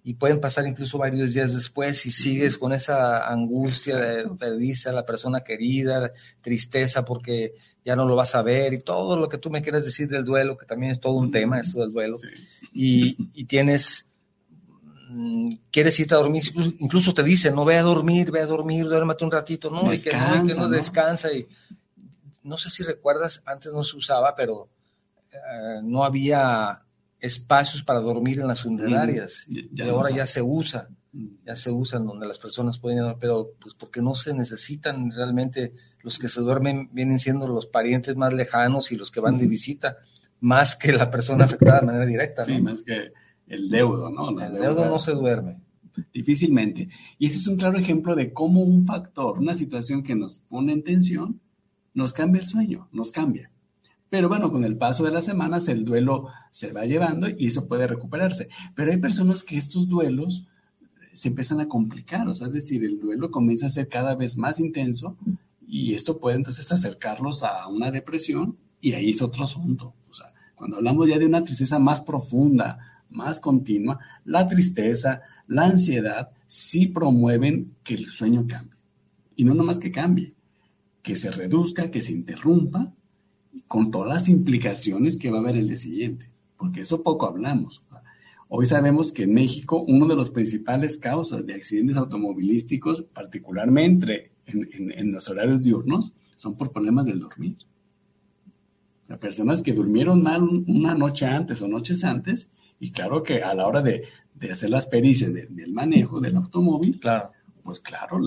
[0.04, 4.92] y pueden pasar incluso varios días después y sigues con esa angustia de perdiste a
[4.92, 6.10] la persona querida,
[6.40, 9.84] tristeza porque ya no lo vas a ver y todo lo que tú me quieras
[9.84, 12.18] decir del duelo, que también es todo un tema eso del duelo,
[12.72, 14.10] y, y, tienes,
[15.10, 16.42] mm, quieres irte a dormir,
[16.78, 20.00] incluso, te dicen, no ve a dormir, ve a dormir, duérmate un ratito, no, y
[20.00, 21.46] que no, que no, descansa y
[22.42, 24.68] no sé si recuerdas, antes no se usaba, pero
[25.30, 26.81] eh, no había
[27.22, 29.46] espacios para dormir en las funerarias.
[29.48, 30.88] y ahora ya se usa,
[31.46, 35.72] ya se usan donde las personas pueden dormir, pero pues porque no se necesitan realmente,
[36.02, 39.46] los que se duermen vienen siendo los parientes más lejanos y los que van de
[39.46, 39.98] visita,
[40.40, 42.44] más que la persona afectada de manera directa.
[42.44, 43.12] Sí, más que
[43.46, 44.28] el deudo, ¿no?
[44.40, 45.60] el deudo no se duerme.
[46.12, 46.88] Difícilmente.
[47.18, 50.72] Y ese es un claro ejemplo de cómo un factor, una situación que nos pone
[50.72, 51.40] en tensión,
[51.94, 53.51] nos cambia el sueño, nos cambia.
[54.12, 57.66] Pero bueno, con el paso de las semanas el duelo se va llevando y eso
[57.66, 58.50] puede recuperarse.
[58.74, 60.44] Pero hay personas que estos duelos
[61.14, 64.36] se empiezan a complicar, o sea, es decir, el duelo comienza a ser cada vez
[64.36, 65.16] más intenso
[65.66, 69.94] y esto puede entonces acercarlos a una depresión y ahí es otro asunto.
[70.10, 75.64] O sea, cuando hablamos ya de una tristeza más profunda, más continua, la tristeza, la
[75.64, 78.78] ansiedad sí promueven que el sueño cambie.
[79.36, 80.34] Y no nomás que cambie,
[81.02, 82.92] que se reduzca, que se interrumpa,
[83.68, 87.82] con todas las implicaciones que va a haber el día siguiente, porque eso poco hablamos.
[88.48, 95.12] Hoy sabemos que en México uno de los principales causas de accidentes automovilísticos, particularmente en,
[95.12, 97.56] los horarios diurnos, son por problemas del dormir.
[99.08, 103.54] O personas que durmieron mal una noche antes o noches antes Y claro que a
[103.54, 104.04] la hora de,
[104.50, 107.30] hacer las pericias del manejo del automóvil, claro.
[107.62, 108.20] pues claro,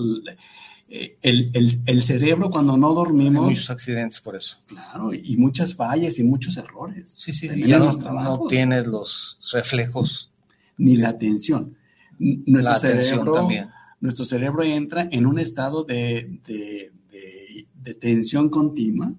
[0.88, 3.44] el, cerebro cuando no dormimos...
[3.44, 4.58] Hay muchos accidentes por eso.
[4.66, 7.12] Claro, y muchas fallas y muchos errores.
[7.16, 10.30] Sí, sí, sí ya no, no, tienes los reflejos.
[10.78, 11.74] Ni la atención.
[12.18, 13.68] Nuestro la cerebro, también.
[14.00, 19.12] Nuestro cerebro entra en un estado de, de, tensión continua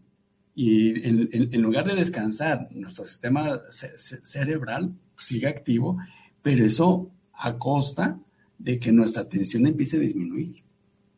[0.53, 5.97] y en, lugar de descansar, nuestro sistema cerebral sigue activo,
[6.41, 8.19] pero eso a costa
[8.57, 10.66] de que nuestra atención empiece a disminuir.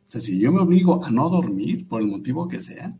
[0.09, 2.97] O sea, si yo me obligo a no dormir, por el motivo que sea,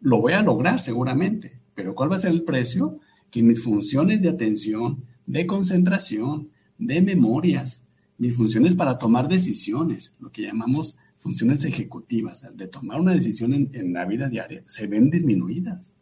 [0.00, 1.52] lo voy a lograr seguramente.
[1.74, 2.98] Pero ¿cuál va a ser el precio?
[3.30, 7.82] Que mis funciones de atención, de concentración, de memorias,
[8.16, 13.68] mis funciones para tomar decisiones, lo que llamamos funciones ejecutivas, de tomar una decisión en,
[13.74, 15.92] en la vida diaria, se ven disminuidas.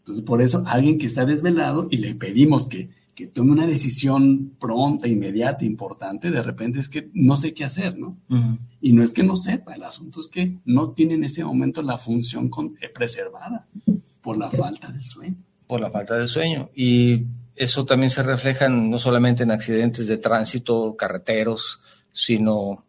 [0.00, 4.52] Entonces, por eso, alguien que está desvelado y le pedimos que que tome una decisión
[4.60, 8.18] pronta, inmediata, importante, de repente es que no sé qué hacer, ¿no?
[8.82, 11.80] Y no es que no sepa, el asunto es que no tiene en ese momento
[11.80, 13.66] la función eh, preservada
[14.20, 15.34] por la falta del sueño.
[15.66, 16.68] Por la falta del sueño.
[16.76, 17.24] Y
[17.56, 21.80] eso también se refleja no solamente en accidentes de tránsito, carreteros,
[22.12, 22.84] sino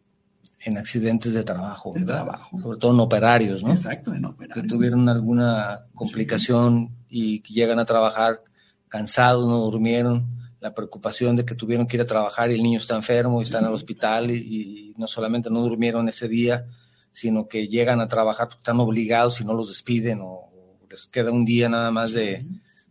[0.60, 2.60] en accidentes de trabajo, de trabajo.
[2.60, 3.72] Sobre todo en operarios, ¿no?
[3.72, 4.62] Exacto, en operarios.
[4.62, 8.42] Que tuvieron alguna complicación y llegan a trabajar
[8.90, 12.80] cansados, no durmieron, la preocupación de que tuvieron que ir a trabajar y el niño
[12.80, 16.66] está enfermo y está en el hospital y, no solamente no durmieron ese día,
[17.12, 20.46] sino que llegan a trabajar porque están obligados y no los despiden o,
[20.90, 22.48] les queda un día nada más de,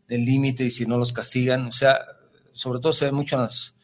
[0.06, 1.98] del límite y si no los castigan, o sea,
[2.52, 3.74] sobre todo se ve mucho en las,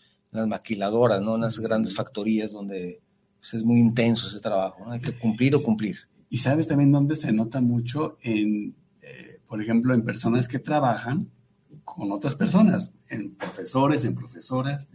[0.46, 1.34] maquiladoras, ¿no?
[1.34, 3.00] en las grandes factorías donde
[3.38, 5.96] pues, es muy intenso ese trabajo, hay que cumplir o cumplir.
[6.30, 11.28] Y sabes también dónde se nota mucho en, eh, por ejemplo, en personas que trabajan
[11.84, 14.88] con otras personas, en profesores, en profesoras,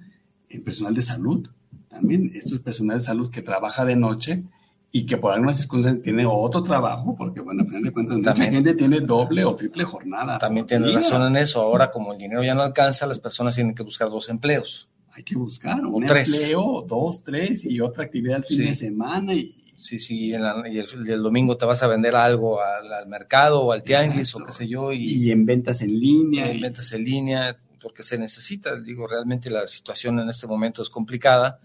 [0.50, 1.47] en personal de salud.
[1.89, 4.43] También estos personal de salud que trabaja de noche
[4.91, 8.36] y que por algunas circunstancias tiene otro trabajo, porque bueno, al final de cuentas mucha
[8.36, 10.38] gente tiene doble o triple jornada.
[10.38, 11.62] También tiene razón en eso.
[11.62, 14.88] Ahora, como el dinero ya no alcanza, las personas tienen que buscar dos empleos.
[15.12, 19.67] Hay que buscar un empleo, dos, tres y otra actividad al fin de semana y
[19.78, 24.34] Sí, sí, y, el, domingo te vas a vender algo al, mercado o al tianguis
[24.34, 24.92] o qué sé yo.
[24.92, 26.50] Y, en ventas en línea.
[26.52, 28.80] En ventas en línea, porque se necesita.
[28.82, 31.60] Digo, realmente la situación en este momento es complicada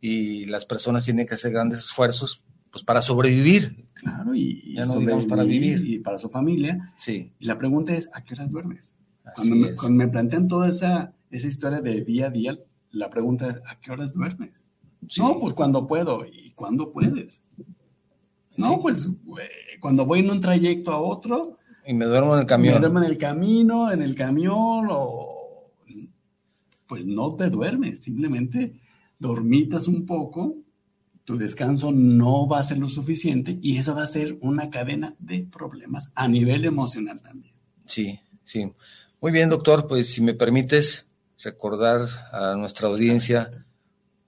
[0.00, 2.42] y las personas tienen que hacer grandes esfuerzos
[2.72, 3.84] pues para sobrevivir.
[3.92, 5.86] Claro, y, ya no para vivir.
[5.86, 6.94] Y para su familia.
[6.96, 7.30] Sí.
[7.38, 8.94] Y la pregunta es, ¿a qué horas duermes?
[9.34, 12.58] Cuando me, cuando me, plantean toda esa, esa historia de día a día,
[12.90, 14.64] la pregunta es, ¿a qué horas duermes?
[15.18, 16.24] No, pues cuando puedo.
[16.60, 17.40] ¿Y cuándo puedes?
[18.56, 19.08] No, pues
[19.80, 21.56] cuando voy en un trayecto a otro.
[21.86, 22.74] Y me duermo en el camión.
[22.74, 25.70] Me duermo en el camino, en el camión, o.
[26.86, 28.74] Pues no te duermes, simplemente
[29.18, 30.56] dormitas un poco,
[31.24, 35.14] tu descanso no va a ser lo suficiente y eso va a ser una cadena
[35.18, 37.54] de problemas a nivel emocional también.
[37.86, 38.72] Sí, sí.
[39.20, 41.06] Muy bien, doctor, pues si me permites
[41.42, 43.59] recordar a nuestra audiencia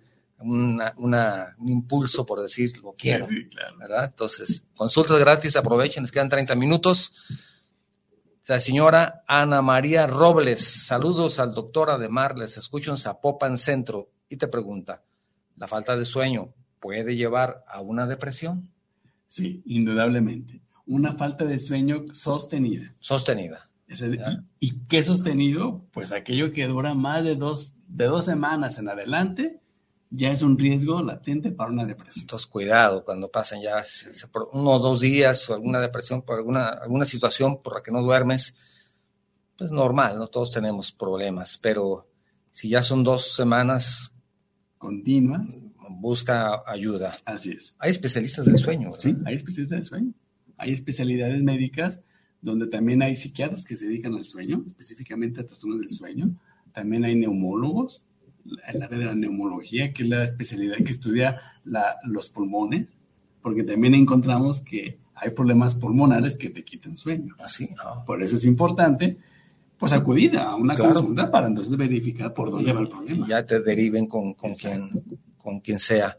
[0.44, 3.28] una, un impulso por decir lo quiero,
[3.80, 4.06] ¿verdad?
[4.06, 7.14] Entonces, consultas gratis, aprovechen, les quedan 30 minutos.
[8.46, 14.36] La señora Ana María Robles, saludos al doctor Ademar, les escucho en Zapopan Centro y
[14.36, 15.02] te pregunta,
[15.56, 18.70] ¿la falta de sueño puede llevar a una depresión?
[19.28, 20.62] Sí, indudablemente.
[20.86, 22.94] Una falta de sueño sostenida.
[23.00, 23.70] Sostenida.
[24.60, 25.86] ¿Y qué sostenido?
[25.92, 29.63] Pues aquello que dura más de dos, de dos semanas en adelante
[30.16, 32.24] ya es un riesgo latente para una depresión.
[32.26, 33.82] Entonces, cuidado cuando pasen ya
[34.52, 38.56] unos dos días o alguna depresión por alguna, alguna situación por la que no duermes,
[39.58, 42.08] pues normal, no todos tenemos problemas, pero
[42.52, 44.14] si ya son dos semanas
[44.78, 45.48] continuas,
[45.90, 47.12] busca ayuda.
[47.26, 47.74] Así es.
[47.80, 48.92] Hay especialistas del sueño.
[48.92, 50.14] Sí, hay especialistas del sueño.
[50.58, 52.00] hay especialidades médicas
[52.40, 56.36] donde también hay psiquiatras que se dedican al sueño, específicamente a trastornos del sueño.
[56.72, 58.04] También hay neumólogos,
[58.46, 61.40] el área de la neumología, que es la especialidad que estudia
[62.06, 62.98] los pulmones,
[63.42, 67.36] porque también encontramos que hay problemas pulmonares que te quitan sueño.
[67.40, 69.18] Así, ah, Por eso es importante
[69.78, 73.28] pues acudir a una consulta para entonces verificar por dónde va el problema.
[73.28, 74.90] Ya te deriven con, con, quien,
[75.38, 76.18] con quien sea.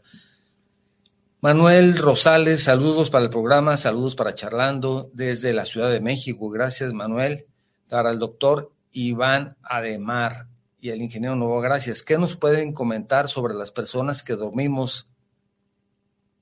[1.41, 6.49] Manuel Rosales, saludos para el programa, saludos para Charlando desde la Ciudad de México.
[6.49, 7.45] Gracias, Manuel.
[7.89, 10.47] Para el doctor Iván Ademar
[10.85, 12.03] y el ingeniero Nuevo, gracias.
[12.03, 15.09] ¿Qué nos pueden comentar sobre las personas que dormimos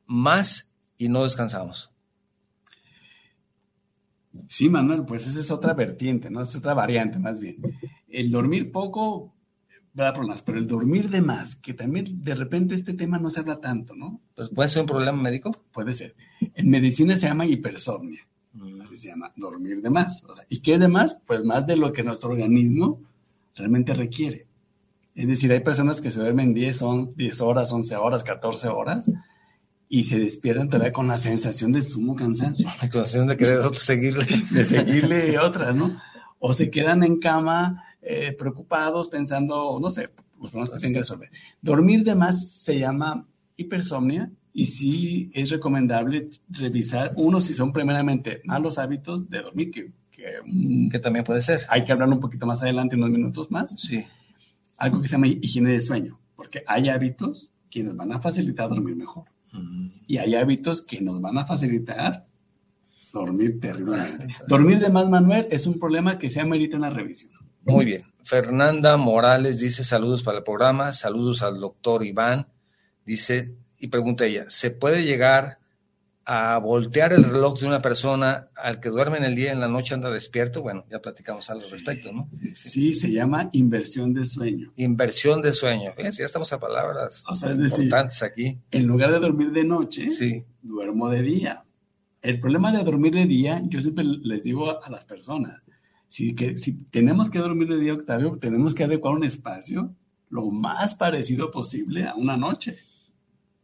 [0.06, 1.92] más y no descansamos?
[4.50, 6.42] Sí, Manuel, pues esa es otra vertiente, ¿no?
[6.42, 7.56] Es otra variante más bien.
[8.10, 9.34] El dormir poco
[9.94, 13.40] da problemas, pero el dormir de más, que también de repente este tema no se
[13.40, 14.20] habla tanto, ¿no?
[14.36, 15.52] Pues puede ser un problema médico.
[15.72, 16.16] Puede ser.
[16.54, 18.28] En medicina se llama hipersomnia,
[18.84, 20.22] así se llama, dormir de más.
[20.50, 21.18] ¿Y qué de más?
[21.26, 23.00] Pues más de lo que nuestro organismo
[23.56, 24.48] realmente requiere.
[25.16, 29.10] Es decir, hay personas que se duermen 10, son 10 horas, 11 horas, 14 horas
[29.94, 32.66] y se despiertan todavía con la sensación de sumo cansancio.
[32.66, 34.26] La sensación de querer seguirle.
[34.50, 36.02] De seguirle otra, ¿no?
[36.40, 40.10] O se quedan en cama eh, preocupados pensando, no sé,
[40.42, 41.30] los problemas que tengan que resolver.
[41.62, 48.42] Dormir de más se llama hipersomnia y sí es recomendable revisar, uno, si son primeramente
[48.46, 49.92] malos hábitos de dormir, que,
[50.24, 51.62] que, que también puede ser.
[51.70, 53.80] Hay que hablar un poquito más adelante, unos minutos más.
[53.80, 54.06] Sí.
[54.78, 58.70] Algo que se llama higiene de sueño, porque hay hábitos que nos van a facilitar
[58.70, 59.26] dormir mejor.
[60.08, 62.26] Y hay hábitos que nos van a facilitar
[63.14, 64.28] dormir terriblemente.
[64.48, 67.32] Dormir de más, Manuel, es un problema que se amerita una revisión.
[67.64, 68.02] Muy bien.
[68.24, 72.48] Fernanda Morales dice saludos para el programa, saludos al doctor Iván.
[73.06, 75.60] Dice, y pregunta ella, ¿se puede llegar
[76.26, 79.60] a voltear el reloj de una persona al que duerme en el día y en
[79.60, 80.62] la noche anda despierto?
[80.62, 82.30] Bueno, ya platicamos algo al respecto, ¿no?
[82.54, 84.72] Sí, se llama inversión de sueño.
[84.76, 85.92] Inversión de sueño.
[85.96, 88.58] Fíjense, ya estamos a palabras importantes aquí.
[88.72, 90.08] En lugar de dormir de noche,
[90.62, 91.66] duermo de día.
[92.22, 95.62] El problema de dormir de día, yo siempre les digo a las personas,
[96.08, 99.94] si, que, si tenemos que dormir de día, Octavio, tenemos que adecuar un espacio
[100.30, 102.76] lo más parecido posible a una noche.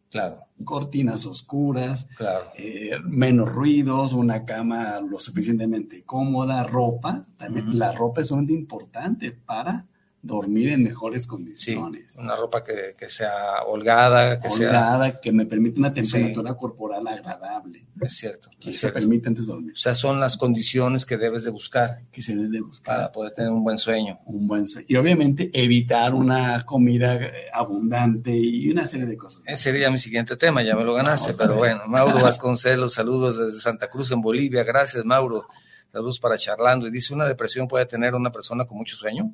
[0.10, 0.40] Claro.
[0.64, 2.48] Cortinas oscuras, claro.
[2.58, 7.22] Eh, menos ruidos, una cama lo suficientemente cómoda, ropa.
[7.38, 9.86] También la ropa es sumamente importante para
[10.22, 12.16] dormir en mejores condiciones.
[12.18, 17.86] una ropa que, sea holgada, que holgada, que me permite una temperatura corporal agradable.
[18.02, 18.50] Es cierto.
[18.60, 19.74] Que se permite antes de dormir.
[19.74, 22.02] O sea, son las condiciones que debes de buscar.
[22.12, 22.98] Que se debe de buscar.
[22.98, 24.20] Para poder tener un buen sueño.
[24.26, 24.86] Un buen sueño.
[24.90, 29.44] Y obviamente evitar una comida eh, abundante y una serie de cosas.
[29.46, 31.82] Ese sería mi siguiente tema, ya me lo ganaste, pero bueno.
[31.88, 34.64] Mauro Vasconcelos, saludos desde Santa Cruz en Bolivia.
[34.64, 35.46] Gracias, Mauro.
[35.92, 36.88] Saludos para charlando.
[36.88, 39.34] Y dice, ¿una depresión puede tener una persona con mucho sueño?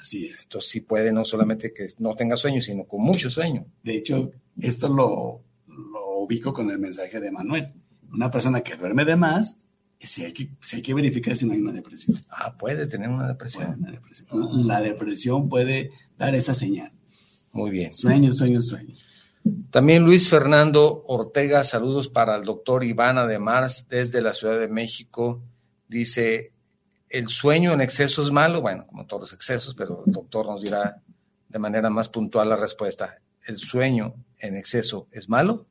[0.00, 0.42] Así es.
[0.42, 3.66] Entonces sí puede no solamente que no tenga sueño, sino con mucho sueño.
[3.82, 5.42] De hecho, esto lo,
[6.18, 7.72] ubico con el mensaje de Manuel.
[8.12, 9.56] Una persona que duerme de más,
[10.00, 12.18] si hay, que, hay que verificar si no hay una depresión.
[12.30, 13.78] Ah, puede tener una depresión.
[14.66, 16.92] La depresión puede dar esa señal.
[17.52, 17.92] Muy bien.
[17.92, 18.94] Sueño, sueño, sueño.
[19.70, 24.68] También Luis Fernando Ortega, saludos para el doctor Ivana de Mars desde la Ciudad de
[24.68, 25.42] México.
[25.88, 26.52] Dice,
[27.10, 30.62] el sueño en exceso es malo, bueno, como todos los excesos, pero el doctor nos
[30.62, 31.02] dirá
[31.48, 33.18] de manera más puntual la respuesta.
[33.44, 35.66] ¿El sueño en exceso es malo?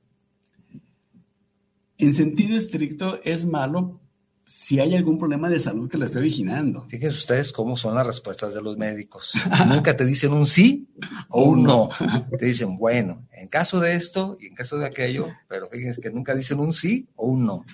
[1.98, 4.02] En sentido estricto es malo
[4.46, 6.86] si hay algún problema de salud que lo esté originando.
[6.90, 9.34] Fíjense ustedes cómo son las respuestas de los médicos.
[9.68, 10.90] Nunca te dicen un sí
[11.30, 11.90] o un no.
[12.38, 16.10] Te dicen, bueno, en caso de esto y en caso de aquello, pero fíjense que
[16.10, 17.66] nunca dicen un sí o un no.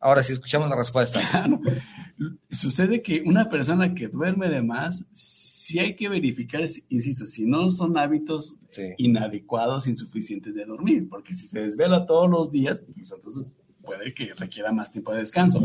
[0.00, 1.20] Ahora sí, escuchamos la respuesta.
[2.50, 7.70] Sucede que una persona que duerme de más, sí hay que verificar, insisto, si no
[7.70, 8.56] son hábitos
[8.96, 13.46] inadecuados, insuficientes de dormir, porque si se desvela todos los días, pues entonces
[13.82, 15.60] puede que requiera más tiempo de descanso.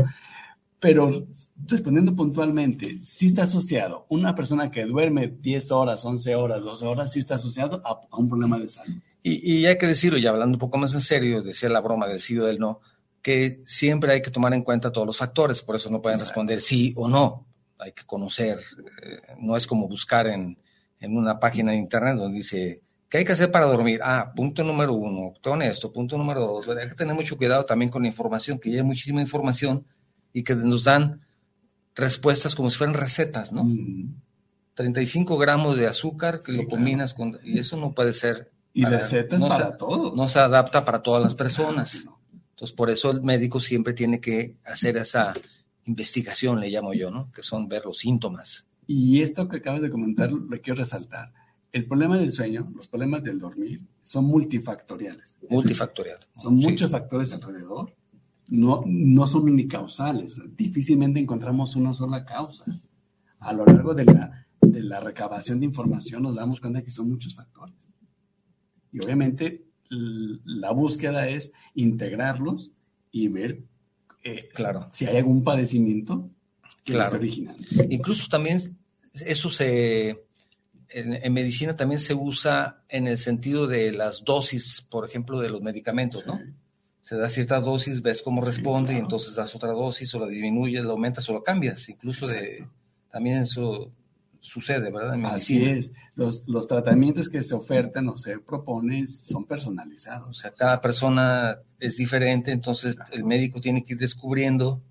[0.81, 1.25] Pero
[1.65, 7.13] respondiendo puntualmente, sí está asociado, una persona que duerme 10 horas, 11 horas, 12 horas,
[7.13, 8.95] sí está asociado a, un problema de salud.
[9.23, 12.05] Y, y, hay que decirlo, ya hablando un poco más en serio, decía la broma
[12.05, 12.81] del sí o del no,
[13.25, 16.61] que siempre hay que tomar en cuenta todos los factores, por eso no pueden responder
[16.61, 17.43] sí o no,
[17.79, 18.59] hay que conocer,
[19.01, 20.59] eh, no es como buscar en,
[20.99, 23.99] en, una página de internet donde dice, ¿qué hay que hacer para dormir?
[24.03, 27.89] Ah, punto número uno, todo esto, punto número dos, hay que tener mucho cuidado también
[27.89, 29.87] con la información, que ya hay muchísima información
[30.31, 31.25] y que nos dan
[31.95, 33.67] respuestas como si fueran recetas, ¿no?
[34.75, 37.39] 35 gramos de azúcar que lo combinas con...
[37.43, 38.51] Y eso no puede ser...
[38.71, 40.13] Y recetas para todos.
[40.15, 42.05] No se adapta para todas las personas.
[42.55, 45.33] Entonces, por eso el médico siempre tiene que hacer esa
[45.83, 47.29] investigación, le llamo yo, ¿no?
[47.33, 48.65] Que son ver los síntomas.
[48.87, 51.33] Y esto que acabas de comentar lo quiero resaltar.
[51.73, 55.35] El problema del sueño, los problemas del dormir, son multifactoriales.
[55.49, 56.29] Multifactoriales.
[56.33, 57.93] Son muchos factores alrededor.
[58.47, 60.39] No, no son unicausales.
[60.55, 62.63] Difícilmente encontramos una sola causa.
[63.39, 67.09] A lo largo de la, de la recabación de información nos damos cuenta que son
[67.09, 67.89] muchos factores.
[68.93, 72.71] Y obviamente la búsqueda es integrarlos
[73.11, 73.59] y ver
[74.23, 74.89] eh, claro.
[74.91, 76.29] si hay algún padecimiento
[76.83, 77.17] que claro.
[77.17, 77.63] originando.
[77.89, 78.59] Incluso también
[79.13, 80.25] eso se
[80.89, 85.61] en, medicina también se usa en el sentido de las dosis, por ejemplo, de los
[85.61, 86.39] medicamentos, ¿no?
[87.01, 90.85] Se da cierta dosis, ves cómo responde y entonces das otra dosis o la disminuyes,
[90.85, 91.87] la aumentas o la cambias.
[91.89, 92.65] Incluso de,
[93.11, 93.91] también eso
[94.45, 95.19] sucede, ¿verdad?
[95.25, 95.91] Así es.
[96.15, 100.29] Los, los tratamientos que se ofertan o se proponen son personalizados.
[100.29, 104.81] O sea, cada persona es diferente, entonces el médico tiene que ir descubriendo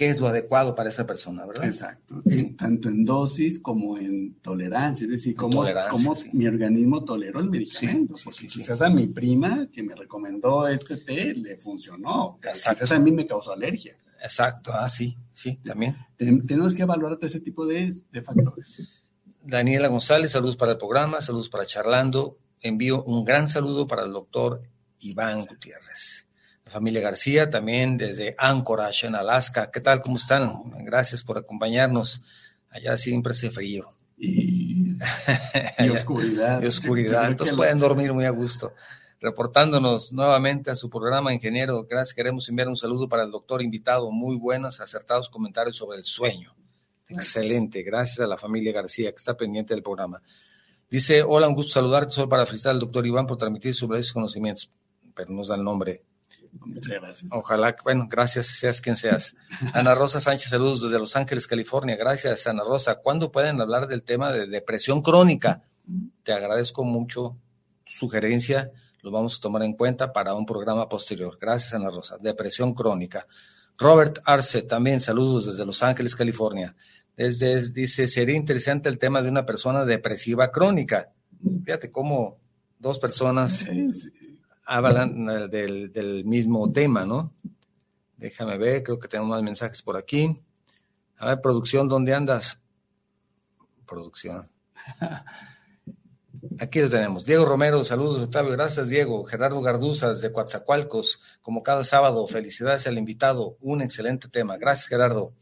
[0.00, 1.66] qué es lo adecuado para esa persona, ¿verdad?
[1.66, 2.22] Exacto,
[2.56, 5.62] tanto en dosis como en tolerancia, es decir, cómo,
[6.32, 11.34] mi organismo toleró el medicamento, porque quizás a mi prima que me recomendó este té
[11.34, 13.94] le funcionó, quizás a mí me causó alergia.
[14.22, 15.96] Exacto, ah, sí, sí, también.
[16.16, 18.88] tenemos que evaluar todo ese tipo de, de factores.
[19.42, 22.38] Daniela González, saludos para el programa, saludos para Charlando.
[22.60, 24.62] Envío un gran saludo para el doctor
[24.98, 26.26] Iván Gutiérrez
[26.70, 29.70] familia García, también desde Anchorage, en Alaska.
[29.70, 30.00] ¿Qué tal?
[30.00, 30.70] ¿Cómo están?
[30.84, 32.22] Gracias por acompañarnos.
[32.70, 33.88] Allá siempre hace frío.
[34.16, 34.96] Y,
[35.92, 36.62] oscuridad.
[36.62, 37.26] y oscuridad.
[37.26, 38.72] Entonces pueden dormir muy a gusto.
[39.20, 41.84] Reportándonos nuevamente a su programa, ingeniero.
[41.84, 42.14] Gracias.
[42.14, 44.10] Queremos enviar un saludo para el doctor invitado.
[44.10, 46.54] Muy buenos, acertados comentarios sobre el sueño.
[47.06, 47.82] Excelente.
[47.82, 50.22] Gracias a la familia García que está pendiente del programa.
[50.88, 52.10] Dice, hola, un gusto saludarte.
[52.10, 54.72] Solo para felicitar al doctor Iván por transmitir sus conocimientos.
[55.14, 56.02] Pero nos da el nombre.
[56.52, 57.30] Muchas gracias.
[57.32, 59.36] Ojalá, bueno, gracias, seas quien seas.
[59.74, 61.96] Ana Rosa Sánchez, saludos desde Los Ángeles, California.
[61.96, 62.96] Gracias, Ana Rosa.
[62.96, 65.62] ¿Cuándo pueden hablar del tema de depresión crónica?
[66.22, 67.36] Te agradezco mucho
[67.84, 68.70] tu sugerencia.
[69.02, 71.38] Lo vamos a tomar en cuenta para un programa posterior.
[71.40, 72.18] Gracias, Ana Rosa.
[72.18, 73.26] Depresión crónica.
[73.78, 76.74] Robert Arce, también saludos desde Los Ángeles, California.
[77.16, 81.10] Desde, dice, sería interesante el tema de una persona depresiva crónica.
[81.64, 82.38] Fíjate cómo
[82.78, 83.66] dos personas
[84.66, 87.32] hablan eh, del, del, mismo tema, ¿no?
[88.16, 90.40] Déjame ver, creo que tengo más mensajes por aquí.
[91.16, 92.60] A ver, producción, ¿dónde andas?
[93.86, 94.50] Producción.
[96.58, 97.24] Aquí lo tenemos.
[97.24, 99.24] Diego Romero, saludos, Octavio, gracias, Diego.
[99.24, 104.56] Gerardo Garduzas, de Coatzacoalcos, como cada sábado, felicidades al invitado, un excelente tema.
[104.56, 105.32] Gracias, Gerardo.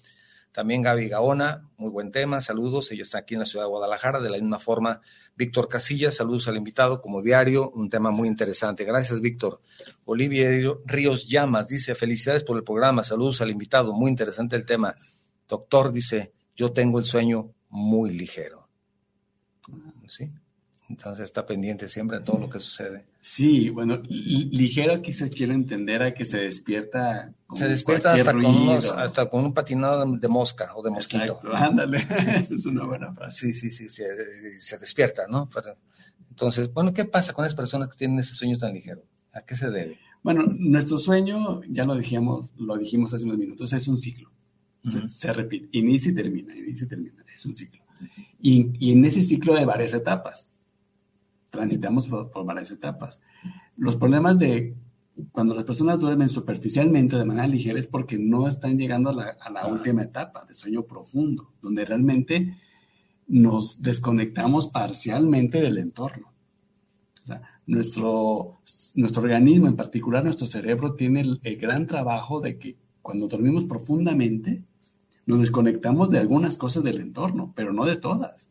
[0.52, 4.18] También Gaby Gaona, muy buen tema, saludos, ella está aquí en la ciudad de Guadalajara,
[4.18, 5.00] de la misma forma
[5.36, 8.84] Víctor Casillas, saludos al invitado como diario, un tema muy interesante.
[8.84, 9.61] Gracias, Víctor.
[10.04, 10.48] Olivia
[10.84, 14.94] Ríos Llamas dice, felicidades por el programa, saludos al invitado, muy interesante el tema.
[15.46, 18.68] Doctor dice, yo tengo el sueño muy ligero.
[20.09, 20.32] ¿Sí?
[20.89, 23.05] Entonces está pendiente siempre de todo lo que sucede.
[23.20, 27.34] Sí, bueno, ligero quizás quiero entender a que se despierta.
[27.55, 31.24] se despierta hasta con, hasta con, un patinado de mosca o de mosquito.
[31.24, 33.53] Exacto, ándale, esa es una buena frase.
[33.53, 34.05] Sí, sí, sí,
[34.55, 35.47] se, despierta, ¿no?
[36.30, 39.03] Entonces, bueno, ¿qué pasa con las personas que tienen ese sueño tan ligero?
[39.34, 39.99] ¿A qué se debe?
[40.22, 44.30] Bueno, nuestro sueño, ya lo dijimos, lo dijimos hace unos minutos, es un ciclo.
[45.07, 47.82] se, repite, inicia y termina, inicia y termina, es un ciclo.
[48.41, 50.47] Y, y en ese ciclo hay varias etapas
[51.51, 53.20] transitamos por, varias etapas.
[53.76, 54.74] Los problemas de
[55.32, 59.36] cuando las personas duermen superficialmente de manera ligera es porque no están llegando a la,
[59.61, 62.57] a última etapa de sueño profundo, donde realmente
[63.26, 66.32] nos desconectamos parcialmente del entorno.
[67.24, 68.59] O sea, nuestro,
[68.94, 73.64] nuestro organismo, en particular nuestro cerebro, tiene el, el gran trabajo de que cuando dormimos
[73.64, 74.62] profundamente,
[75.26, 78.49] nos desconectamos de algunas cosas del entorno, pero no de todas.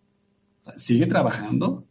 [0.62, 1.84] O sea, sigue trabajando,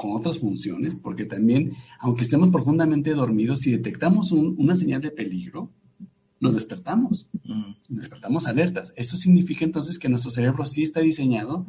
[0.00, 5.70] con otras funciones, porque también, aunque estemos profundamente dormidos, si detectamos una señal de peligro,
[6.40, 7.72] nos despertamos, mm.
[7.90, 8.94] despertamos alertas.
[8.96, 11.66] Eso significa entonces que nuestro cerebro sí está diseñado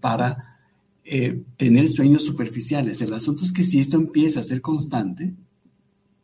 [0.00, 0.56] para
[1.04, 3.02] eh, tener sueños superficiales.
[3.02, 5.34] El asunto es que si esto empieza a ser constante,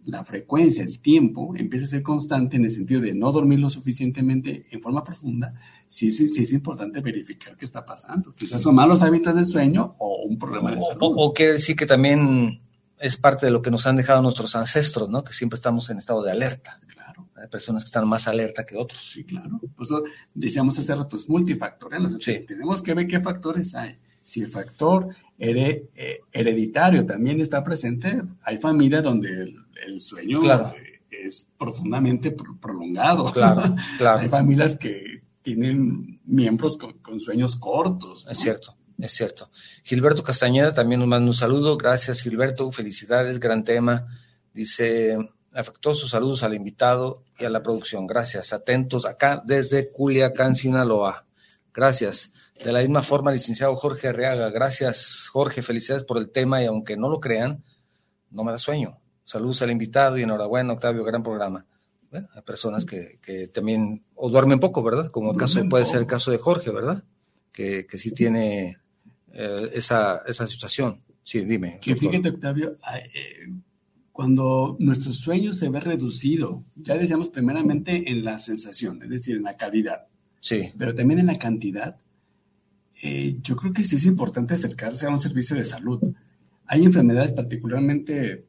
[0.07, 3.70] la frecuencia, el tiempo empieza a ser constante en el sentido de no dormir lo
[3.70, 5.55] suficientemente en forma profunda,
[5.88, 8.34] sí, sí, sí es importante verificar qué está pasando.
[8.34, 10.98] Quizás son malos hábitos de sueño o un problema de salud.
[11.00, 12.61] O, quiere decir que también
[12.98, 15.24] es parte de lo que nos han dejado nuestros ancestros, ¿no?
[15.24, 16.78] Que siempre estamos en estado de alerta.
[16.86, 17.28] Claro.
[17.36, 19.00] Hay personas que están más alerta que otros.
[19.00, 19.61] Sí, claro.
[19.76, 19.88] Pues
[20.34, 22.20] decíamos hace rato, es multifactorial.
[22.20, 22.44] Sí.
[22.46, 23.96] Tenemos que ver qué factores hay.
[24.22, 29.64] Si el factor eh, hereditario también está presente, hay familias donde el,
[30.01, 30.41] sueño
[31.22, 33.33] es profundamente prolongado.
[33.33, 33.62] Claro,
[33.99, 34.20] claro.
[34.20, 38.27] Hay familias que tienen miembros con, sueños cortos.
[38.29, 39.51] Es cierto, es cierto.
[39.83, 41.77] Gilberto Castañeda también nos manda un saludo.
[41.77, 42.70] Gracias, Gilberto.
[42.72, 44.07] Felicidades, gran tema.
[44.53, 45.16] Dice,
[45.53, 48.07] afectuosos saludos al invitado y a la producción.
[48.07, 48.53] Gracias.
[48.53, 51.27] Atentos acá desde Culiacán, Sinaloa.
[51.72, 52.33] Gracias.
[52.64, 54.49] De la misma forma, licenciado Jorge Arriaga.
[54.51, 55.62] Gracias, Jorge.
[55.62, 57.64] Felicidades por el tema y aunque no lo crean,
[58.31, 59.01] no me da sueño.
[59.25, 61.64] Saludos al invitado y enhorabuena, Octavio, gran programa.
[62.11, 65.11] Bueno, hay personas que, que también o duermen poco, ¿verdad?
[65.11, 67.03] Como el caso puede ser el caso de Jorge, ¿verdad?
[67.53, 68.79] Que, que sí tiene
[69.33, 71.01] eh, esa, esa situación.
[71.22, 71.79] Sí, dime.
[71.81, 73.49] Que fíjate, Octavio, eh,
[74.12, 79.43] cuando nuestro sueño se ve reducido, ya decíamos primeramente en la sensación, es decir, en
[79.43, 80.05] la calidad.
[80.39, 80.70] Sí.
[80.79, 81.97] Pero también en la cantidad.
[83.03, 86.01] Eh, yo creo que sí es importante acercarse a un servicio de salud.
[86.66, 88.45] Hay enfermedades particularmente,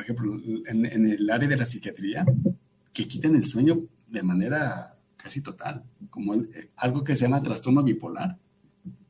[0.00, 2.24] por ejemplo, en, el área de la psiquiatría,
[2.92, 3.78] que quitan el sueño
[4.08, 8.36] de manera casi total, como eh, algo que se llama trastorno bipolar,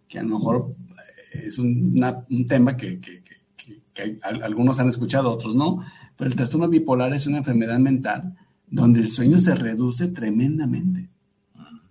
[0.09, 0.75] que a lo mejor
[1.33, 3.01] eh, es un, tema que,
[4.23, 5.85] algunos han escuchado, otros no,
[6.17, 8.35] pero el trastorno bipolar es una enfermedad mental
[8.67, 11.09] donde el sueño se reduce tremendamente.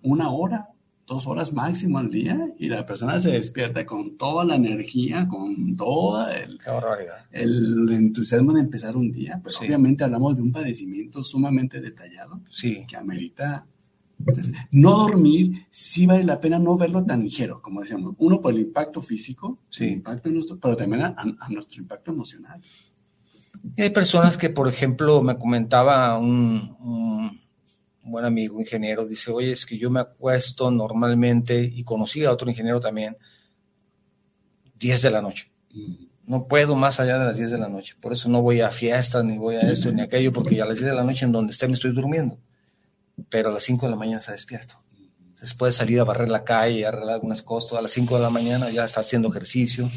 [0.01, 0.68] Una hora,
[1.09, 5.75] dos horas máximo al día y la persona se despierta con toda la energía, con
[5.75, 6.59] todo el,
[7.31, 9.41] el entusiasmo de empezar un día.
[9.43, 12.85] Pero obviamente hablamos de un padecimiento sumamente detallado sí.
[12.87, 13.65] que amerita
[14.71, 18.15] no dormir sí vale la pena no verlo tan ligero, como decíamos.
[18.17, 19.85] Uno, por el impacto físico, sí.
[19.87, 21.15] impacto nuestro, pero también a,
[21.49, 22.61] nuestro impacto emocional.
[23.77, 27.41] hay personas que, por ejemplo, me comentaba un, un,
[28.11, 32.49] buen amigo ingeniero, dice, oye, es que yo me acuesto normalmente, y conocí a otro
[32.49, 33.17] ingeniero también,
[34.75, 35.49] 10 de la noche.
[35.73, 35.93] Mm.
[36.25, 37.95] No puedo más allá de las 10 de la noche.
[37.99, 40.77] Por eso no voy a fiestas, ni voy a esto, ni aquello, porque a las
[40.77, 42.39] 10 de la noche en donde esté me estoy durmiendo
[43.29, 44.75] pero a las 5 de la mañana está despierto.
[45.19, 48.21] Entonces puede salir a barrer la calle, a arreglar algunas cosas, a las 5 de
[48.21, 49.89] la mañana ya está haciendo ejercicio.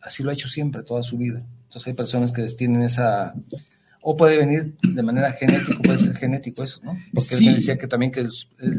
[0.00, 1.42] Así lo ha hecho siempre, toda su vida.
[1.64, 3.34] Entonces hay personas que tienen esa...
[4.04, 6.92] O puede venir de manera genética, puede ser genético eso, ¿no?
[7.14, 8.26] Porque él me decía que también que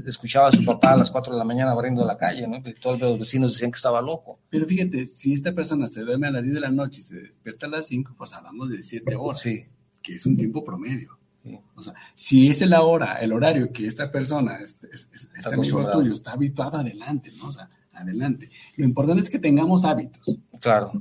[0.06, 2.58] escuchaba a su papá a las 4 de la mañana barriendo la calle, ¿no?
[2.58, 4.40] Y todos los vecinos decían que estaba loco.
[4.50, 7.22] Pero fíjate, si esta persona se duerme a las 10 de la noche y se
[7.22, 9.42] despierta a las 5, pues hablamos de 7 horas.
[9.42, 9.64] Sí.
[10.02, 11.18] Que es un tiempo promedio.
[11.76, 15.18] O sea, si es la hora, el horario que esta persona, este, este
[15.54, 17.48] amigo tuyo, está habituado, adelante, ¿no?
[17.48, 18.50] O sea, adelante.
[18.78, 20.38] Lo importante es que tengamos hábitos.
[20.60, 20.92] Claro.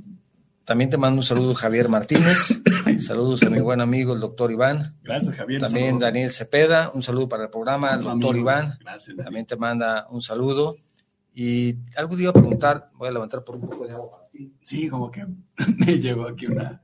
[0.65, 2.61] También te mando un saludo, Javier Martínez.
[2.99, 4.97] Saludos a mi buen amigo, el doctor Iván.
[5.03, 5.61] Gracias, Javier.
[5.61, 6.89] También Daniel Cepeda.
[6.93, 8.77] Un saludo para el programa, el doctor Iván.
[8.79, 9.17] Gracias.
[9.17, 10.77] También te manda un saludo.
[11.33, 14.27] Y algo te iba a preguntar, voy a levantar por un poco de agua para
[14.29, 14.53] ti.
[14.63, 15.25] Sí, como que
[15.85, 16.81] me llegó aquí una,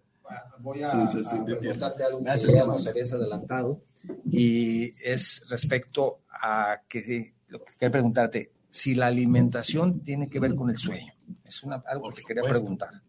[0.59, 3.81] voy a, sí, algo que ya nos habías adelantado
[4.29, 10.55] y es respecto a que lo que quería preguntarte, si la alimentación tiene que ver
[10.55, 11.13] con el sueño.
[11.43, 13.01] Es una, algo que quería preguntar.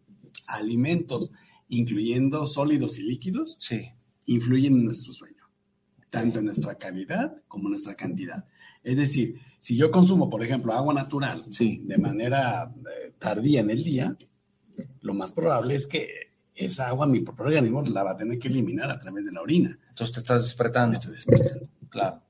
[0.55, 1.31] Alimentos,
[1.69, 3.89] incluyendo sólidos y líquidos, sí.
[4.25, 5.43] influyen en nuestro sueño,
[6.09, 8.45] tanto en nuestra calidad como en nuestra cantidad.
[8.83, 11.81] Es decir, si yo consumo, por ejemplo, agua natural sí.
[11.85, 14.17] de manera eh, tardía en el día,
[15.01, 18.47] lo más probable es que esa agua mi propio organismo la va a tener que
[18.47, 19.77] eliminar a través de la orina.
[19.89, 20.93] Entonces te estás despertando.
[20.93, 21.67] estoy despertando.
[21.89, 22.21] Claro,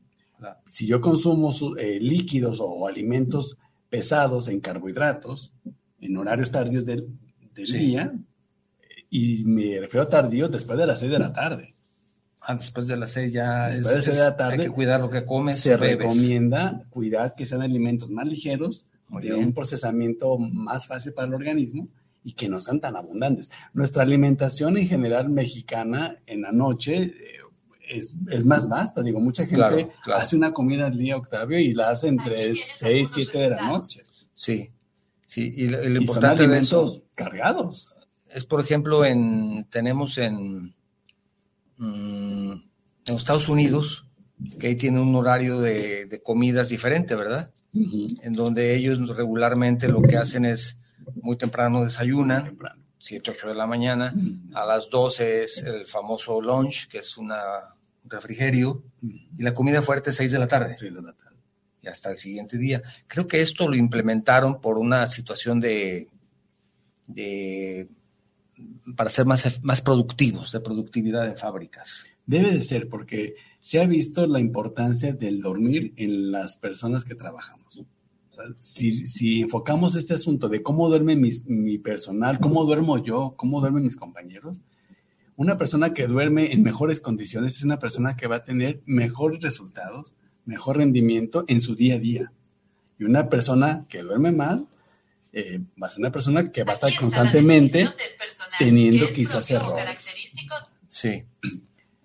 [0.65, 3.57] Si yo consumo eh, líquidos o alimentos
[3.89, 5.53] pesados en carbohidratos
[5.99, 7.07] en horarios tardíos del,
[7.53, 8.11] día,
[9.09, 11.75] y me refiero a tardíos después de las 6 de la tarde.
[12.41, 15.25] Ah, después de las 6 ya después de, la tarde, hay que cuidar lo que
[15.25, 15.59] comes.
[15.59, 18.85] Se recomienda cuidar que sean alimentos más ligeros,
[19.19, 21.87] de un procesamiento más fácil para el organismo
[22.23, 23.49] y que no sean tan abundantes.
[23.73, 27.13] Nuestra alimentación en general mexicana en la noche eh,
[27.89, 29.01] es, más vasta.
[29.01, 33.37] Digo, mucha gente hace una comida al día, Octavio, y la hace entre 6, 7
[33.37, 34.03] de la noche.
[34.33, 34.69] Sí,
[35.31, 37.93] sí, y lo, importante de eso cargados.
[38.27, 40.75] Es, por ejemplo, en tenemos en,
[41.77, 42.51] mm,
[43.05, 44.05] en Estados Unidos,
[44.59, 47.51] que ahí tiene un horario de, comidas diferente, ¿verdad?
[47.73, 50.77] En donde ellos regularmente lo que hacen es
[51.21, 52.57] muy temprano desayunan,
[52.99, 54.13] 7, 8 de la mañana,
[54.53, 57.31] a las 12 es el famoso lunch, que es un
[58.03, 60.75] refrigerio, y la comida fuerte 6 de la tarde.
[60.79, 61.30] de la tarde.
[61.81, 62.81] Y hasta el siguiente día.
[63.07, 66.07] Creo que esto lo implementaron por una situación de,
[68.95, 72.05] para ser más, más productivos, de productividad en fábricas.
[72.25, 77.15] Debe de ser, porque se ha visto la importancia del dormir en las personas que
[77.15, 77.83] trabajamos
[78.59, 83.95] si, enfocamos este asunto de cómo duerme mi personal, cómo duermo yo, cómo duermen mis
[83.95, 84.61] compañeros,
[85.37, 89.41] Una persona que duerme en mejores condiciones es una persona que va a tener mejores
[89.41, 90.13] resultados,
[90.45, 92.31] mejor rendimiento en su día a día.
[92.99, 94.67] Y una persona que duerme mal
[95.33, 97.89] eh, va a ser una persona que va a estar constantemente
[98.59, 100.15] teniendo quizás errores.
[100.87, 101.23] Sí.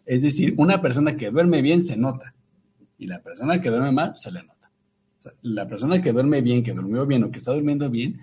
[0.07, 2.33] Es decir, una persona que duerme bien se nota
[2.97, 4.71] y la persona que duerme mal se le nota.
[5.43, 8.21] la persona que duerme bien, que durmió bien o que está durmiendo bien,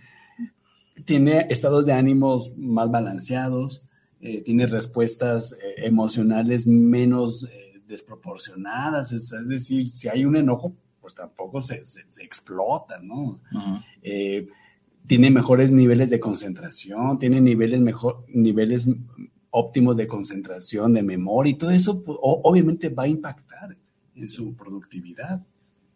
[1.03, 3.84] tiene estados de ánimos más balanceados,
[4.22, 7.45] eh, tiene respuestas eh, emocionales menos
[7.88, 9.12] desproporcionadas.
[9.12, 11.84] Es, decir, si hay un enojo, pues tampoco se,
[12.22, 13.40] explota, ¿no?
[15.06, 18.88] tiene mejores niveles de concentración, tiene niveles mejor, niveles
[19.50, 23.78] óptimos de concentración, de memoria, y todo eso pues, obviamente va a impactar
[24.16, 25.42] en su productividad.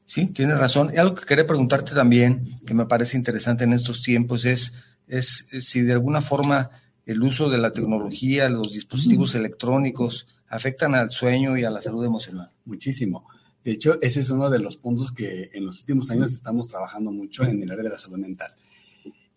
[0.05, 0.91] Sí, tienes razón.
[0.93, 4.73] Y algo que quería preguntarte también, que me parece interesante en estos tiempos, es,
[5.07, 6.69] es, si de alguna forma
[7.07, 12.05] el uso de la tecnología, los dispositivos electrónicos, afectan al sueño y a la salud
[12.05, 12.51] emocional.
[12.65, 13.25] Muchísimo.
[13.63, 17.11] De hecho, ese es uno de los puntos que en los últimos años estamos trabajando
[17.11, 18.53] mucho en el área de la salud mental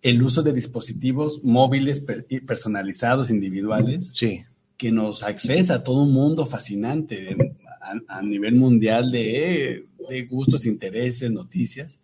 [0.02, 2.04] el uso de dispositivos móviles
[2.46, 4.42] personalizados, individuales, sí.
[4.76, 7.36] que nos accesa a todo un mundo fascinante
[8.08, 9.86] a, nivel mundial de,
[10.28, 11.98] gustos, intereses, noticias,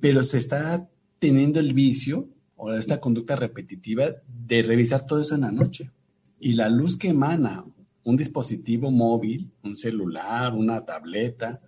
[0.00, 0.88] pero se está
[1.18, 2.28] teniendo el vicio
[2.72, 4.10] esta conducta repetitiva
[4.46, 5.90] de revisar todo eso en la noche.
[6.40, 7.64] Y la luz que emana
[8.04, 11.60] un dispositivo móvil, un celular, una tableta,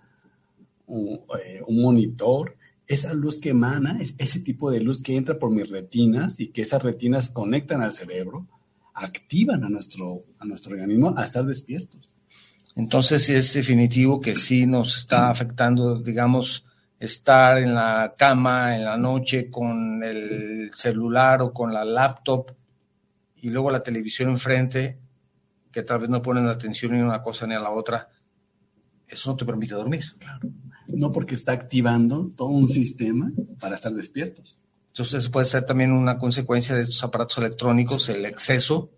[0.86, 5.50] un eh, monitor, esa luz que emana, es ese tipo de luz que entra por
[5.50, 8.46] mis retinas y que esas retinas conectan al cerebro,
[8.94, 12.00] activan a nuestro, a nuestro organismo a estar despiertos.
[12.76, 16.65] Entonces es definitivo que sí nos está afectando, digamos,
[16.98, 22.52] estar en la cama en la noche con el celular o con la laptop
[23.36, 24.98] y luego la televisión enfrente,
[25.70, 28.08] que tal vez no ponen atención ni a una cosa ni a la otra,
[29.06, 30.04] eso no te permite dormir.
[30.18, 30.48] Claro.
[30.88, 33.30] No porque está activando todo un sistema
[33.60, 34.56] para estar despiertos.
[34.88, 38.90] Entonces eso puede ser también una consecuencia de estos aparatos electrónicos, el exceso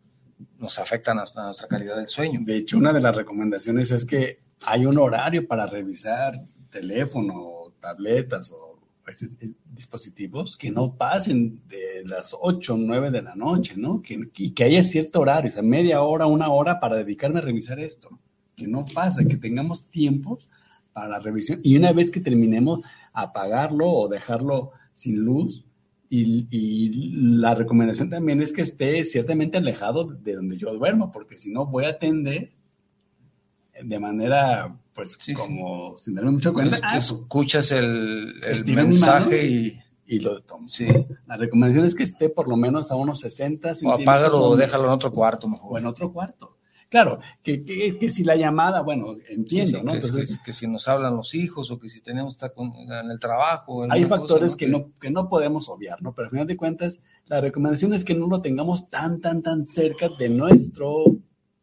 [0.58, 2.40] nos afecta a nuestra calidad del sueño.
[2.42, 6.34] De hecho, una de las recomendaciones es que hay un horario para revisar
[6.70, 13.22] teléfono, tabletas o este, eh, dispositivos que no pasen de las 8 o 9 de
[13.22, 14.02] la noche, ¿no?
[14.02, 17.42] Que, y que haya cierto horario, o sea, media hora, una hora para dedicarme a
[17.42, 18.18] revisar esto.
[18.54, 20.48] Que no pasa, que tengamos tiempos
[20.92, 22.80] para la revisión y una vez que terminemos,
[23.12, 25.64] apagarlo o dejarlo sin luz.
[26.10, 27.00] Y,
[27.38, 31.66] la recomendación también es que esté ciertamente alejado de donde yo duermo, porque si no
[31.66, 32.52] voy a atender
[33.82, 36.78] de manera, pues, como sin darme mucho cuenta.
[36.82, 38.34] Ah, pues, escuchas el,
[38.66, 40.66] mensaje y, y lo tomo.
[40.66, 40.88] Sí.
[41.26, 44.84] La recomendación es que esté por lo menos a unos 60 O apágalo o déjalo
[44.84, 45.72] en otro cuarto mejor.
[45.72, 46.56] O en otro cuarto.
[46.88, 49.92] Claro, que, que, si la llamada, bueno, entiendo, ¿no?
[49.92, 53.18] Que, Entonces, que, si nos hablan los hijos o que si tenemos estar en el
[53.18, 53.86] trabajo.
[53.90, 56.14] hay factores que, no, que no podemos obviar, ¿no?
[56.14, 59.66] Pero al final de cuentas, la recomendación es que no lo tengamos tan, tan, tan
[59.66, 61.04] cerca de nuestro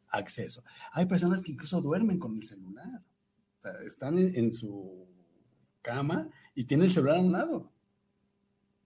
[0.09, 0.63] acceso.
[0.91, 3.01] Hay personas que incluso duermen con el celular.
[3.71, 5.07] Sea, están en, su
[5.81, 7.71] cama y tienen el celular a un lado.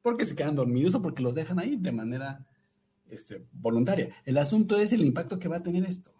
[0.02, 2.46] Porque se quedan dormidos o porque los dejan ahí de manera
[3.10, 4.16] este, voluntaria.
[4.26, 6.14] El asunto es el impacto que va a tener esto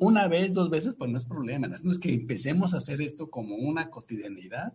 [0.00, 1.68] una vez, dos veces, pues no es problema.
[1.68, 4.74] No es que empecemos a hacer esto como una cotidianidad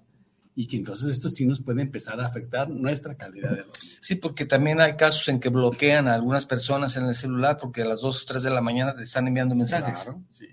[0.56, 3.76] y que entonces esto sí nos puede empezar a afectar nuestra calidad de dormir.
[4.02, 7.84] Sí, porque también hay casos en que bloquean a algunas personas en el celular porque
[7.84, 10.04] a las 2 o 3 de la mañana te están enviando mensajes.
[10.04, 10.48] Claro, sí.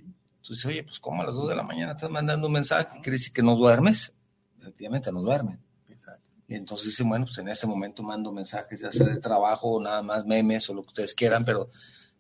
[0.51, 3.01] Entonces, oye, pues ¿cómo a las 2 de la mañana estás mandando un mensaje?
[3.03, 4.17] ¿Quiere decir que no duermes?
[4.61, 5.61] Efectivamente, no duermen.
[5.89, 6.25] Exacto.
[6.49, 9.81] Y entonces dicen, bueno, pues en ese momento mando mensajes, ya sea de trabajo o
[9.81, 11.69] nada más memes o lo que ustedes quieran, pero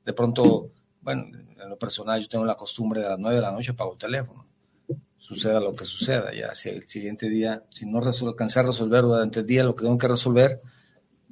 [0.04, 0.70] de pronto
[1.00, 1.24] bueno,
[1.58, 3.92] en lo personal yo tengo la costumbre de a las 9 de la noche apago
[3.92, 4.46] el teléfono.
[5.18, 9.40] Suceda lo que suceda, ya si el siguiente día, si no alcancé a resolver durante
[9.40, 10.60] el día lo que tengo que resolver,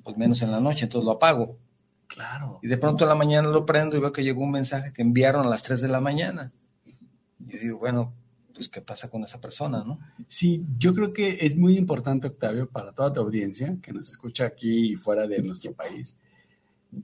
[0.04, 1.56] pues menos en la noche, entonces lo apago.
[2.06, 2.60] Claro.
[2.62, 5.02] Y de pronto en la mañana lo prendo y veo que llegó un mensaje que
[5.02, 6.52] enviaron a las 3 de la mañana.
[7.48, 8.12] Y digo, bueno,
[8.54, 9.98] pues qué pasa con esa persona, ¿no?
[10.26, 14.46] Sí, yo creo que es muy importante, Octavio, para toda tu audiencia que nos escucha
[14.46, 16.16] aquí y fuera de nuestro país,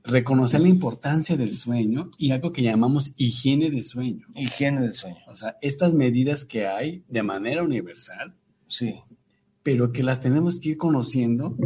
[0.02, 4.26] reconocer la importancia del sueño y algo que llamamos higiene de sueño.
[4.34, 5.20] Higiene del sueño.
[5.28, 8.34] O sea, estas medidas que hay de manera universal.
[8.66, 9.00] Sí.
[9.62, 11.56] Pero que las tenemos que ir conociendo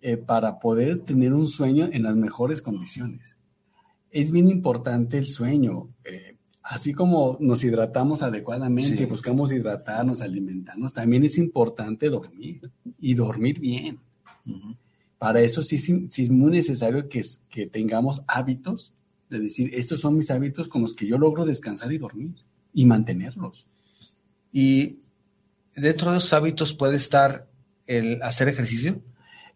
[0.00, 3.36] eh, para poder tener un sueño en las mejores condiciones.
[4.10, 5.88] Es bien importante el sueño.
[6.04, 13.58] Eh, así como nos hidratamos adecuadamente, buscamos hidratarnos, alimentarnos, también es importante dormir y dormir
[13.58, 13.98] bien.
[15.18, 18.92] Para eso sí, sí, es muy necesario que, que tengamos hábitos
[19.30, 22.34] de decir, estos son mis hábitos con los que yo logro descansar y dormir
[22.74, 23.66] y mantenerlos.
[24.52, 25.00] Y
[25.74, 27.48] dentro de esos hábitos puede estar
[27.86, 29.00] el hacer ejercicio.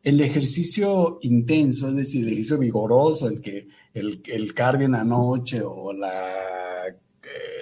[0.07, 5.61] El ejercicio intenso, es decir, el ejercicio vigoroso, el que el, cardio en la noche
[5.65, 6.93] o la, eh,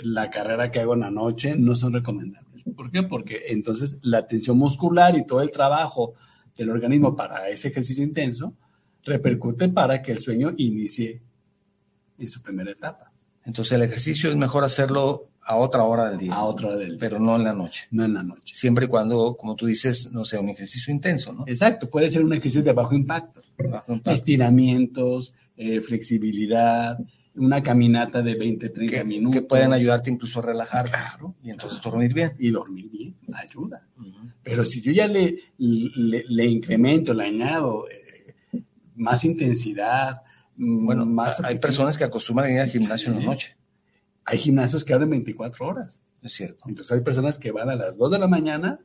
[0.03, 2.65] la carrera que hago en la noche, no son recomendables.
[2.77, 3.03] ¿Por qué?
[3.03, 6.17] Porque entonces la tensión muscular y todo el trabajo
[6.55, 8.53] del organismo para ese ejercicio intenso
[9.05, 11.23] repercute para que el sueño inicie
[12.19, 13.11] en su primera etapa.
[13.47, 16.35] Entonces el ejercicio es mejor hacerlo a otra hora del día.
[16.35, 16.99] A otra hora del día.
[16.99, 17.87] Pero no en la noche.
[17.91, 18.55] No en la noche.
[18.55, 21.45] Siempre y cuando, como tú dices, no sea un ejercicio intenso, ¿no?
[21.47, 23.43] Exacto, puede ser un ejercicio de bajo impacto.
[23.59, 24.11] Bajo impacto.
[24.13, 26.99] Estiramientos, eh, flexibilidad,
[27.37, 29.41] una caminata de 20, 30 minutos.
[29.41, 30.87] Que pueden ayudarte incluso a relajar.
[30.87, 31.35] Claro.
[31.43, 32.33] Y entonces dormir bien.
[32.39, 33.87] Y dormir bien, ayuda.
[34.43, 38.63] Pero si yo ya le, le, incremento, le añado eh,
[38.95, 40.23] más intensidad,
[40.57, 43.57] mm, bueno, más hay personas que acostumbran a ir al gimnasio en la noche.
[44.25, 46.01] Hay gimnasios que abren 24 horas.
[46.23, 46.65] Es cierto.
[46.69, 48.79] Entonces hay personas que van a las 2 de la mañana,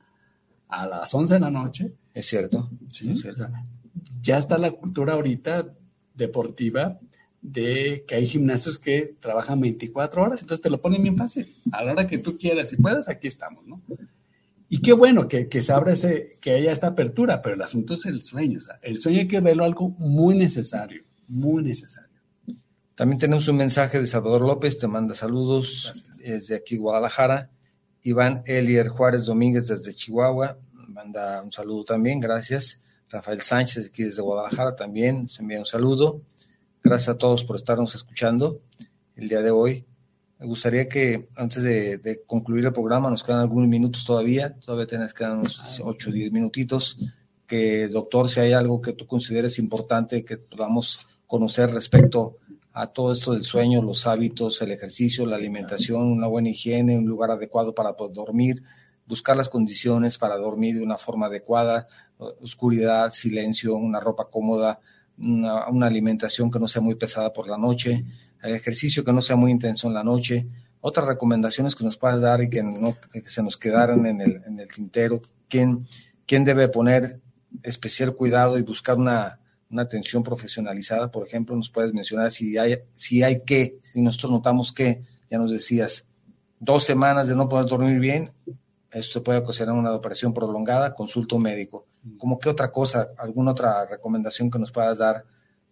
[0.67, 1.91] a las 11 de la noche.
[2.13, 2.69] Es cierto.
[2.91, 3.47] Sí, es cierto.
[4.21, 5.67] Ya está la cultura ahorita
[6.15, 6.99] deportiva
[7.41, 11.47] de que hay gimnasios que trabajan 24 horas, entonces te lo ponen bien fácil.
[11.71, 13.81] A la hora que tú quieras y puedas, aquí estamos, ¿no?
[14.67, 17.95] Y qué bueno que, que se abra ese, que haya esta apertura, pero el asunto
[17.95, 18.59] es el sueño.
[18.59, 22.09] O sea, el sueño hay que verlo algo muy necesario, muy necesario.
[22.99, 27.49] También tenemos un mensaje de Salvador López, te manda saludos desde aquí Guadalajara.
[28.03, 30.57] Iván Elier Juárez Domínguez desde Chihuahua,
[30.89, 32.81] manda un saludo también, gracias.
[33.09, 36.23] Rafael Sánchez aquí desde Guadalajara también, se envía un saludo.
[36.83, 38.59] Gracias a todos por estarnos escuchando
[39.15, 39.85] el día de hoy.
[40.37, 45.13] Me gustaría que antes de, concluir el programa, nos quedan algunos minutos todavía, todavía tenés
[45.13, 46.97] que unos 8 o 10 minutitos,
[47.47, 52.35] que doctor, si hay algo que tú consideres importante que podamos conocer respecto
[52.74, 57.05] a todo esto del sueño, los hábitos, el ejercicio, la alimentación, una buena higiene, un
[57.05, 58.63] lugar adecuado para poder dormir,
[59.07, 64.80] buscar las condiciones para dormir de una forma adecuada, oscuridad, silencio, una ropa cómoda,
[65.17, 68.05] una, alimentación que no sea muy pesada por la noche,
[68.41, 70.47] el ejercicio que no sea muy intenso en la noche.
[70.82, 72.95] Otras recomendaciones que nos puedas dar y que, no,
[73.26, 75.22] se nos quedaran en el, en el tintero.
[75.49, 75.86] ¿Quién,
[76.26, 77.20] ¿Quién debe poner
[77.63, 79.39] especial cuidado y buscar una,
[79.70, 81.11] una atención profesionalizada?
[81.11, 85.38] Por ejemplo, nos puedes mencionar si hay, si hay que, si nosotros notamos que, ya
[85.38, 86.05] nos decías,
[86.59, 88.32] dos semanas de no poder dormir bien,
[88.91, 91.86] esto puede ocasionar una operación prolongada, consulta un médico.
[92.17, 95.24] ¿Cómo qué otra cosa, alguna otra recomendación que nos puedas dar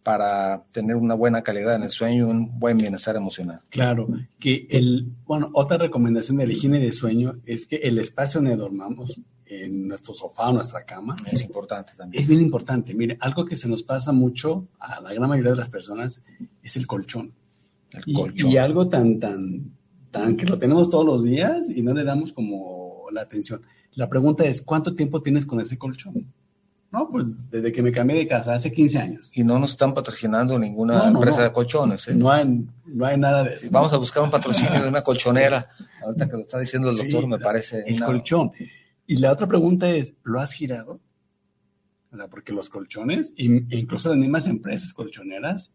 [0.07, 3.59] para tener una buena calidad en el sueño y un buen bienestar emocional.
[3.69, 4.07] Claro,
[4.39, 8.55] que el, bueno, otra recomendación de la higiene de sueño es que el espacio donde
[8.55, 9.19] dormamos,
[9.49, 12.21] en nuestro sofá o nuestra cama, es importante también.
[12.21, 12.93] Es bien importante.
[12.93, 16.21] Mire, algo que se nos pasa mucho a la gran mayoría de las personas
[16.61, 17.31] es el colchón.
[17.91, 18.51] El y, colchón.
[18.51, 19.71] Y algo tan, tan,
[20.11, 23.61] tan que lo tenemos todos los días y no le damos como la atención.
[23.95, 26.31] La pregunta es, ¿cuánto tiempo tienes con ese colchón?
[26.89, 29.31] No, pues desde que me cambié de casa, hace 15 años.
[29.33, 32.07] Y no nos están patrocinando ninguna empresa de colchones.
[32.07, 32.15] ¿eh?
[32.15, 33.67] No, hay, no hay nada de eso.
[33.69, 35.69] vamos a buscar un patrocinio de una colchonera.
[36.03, 37.83] Ahorita que lo está diciendo el doctor, me parece.
[37.85, 38.51] El colchón.
[39.07, 40.99] Y la otra pregunta es, ¿lo has girado?
[42.11, 45.71] O sea, porque los colchones, incluso las mismas empresas colchoneras,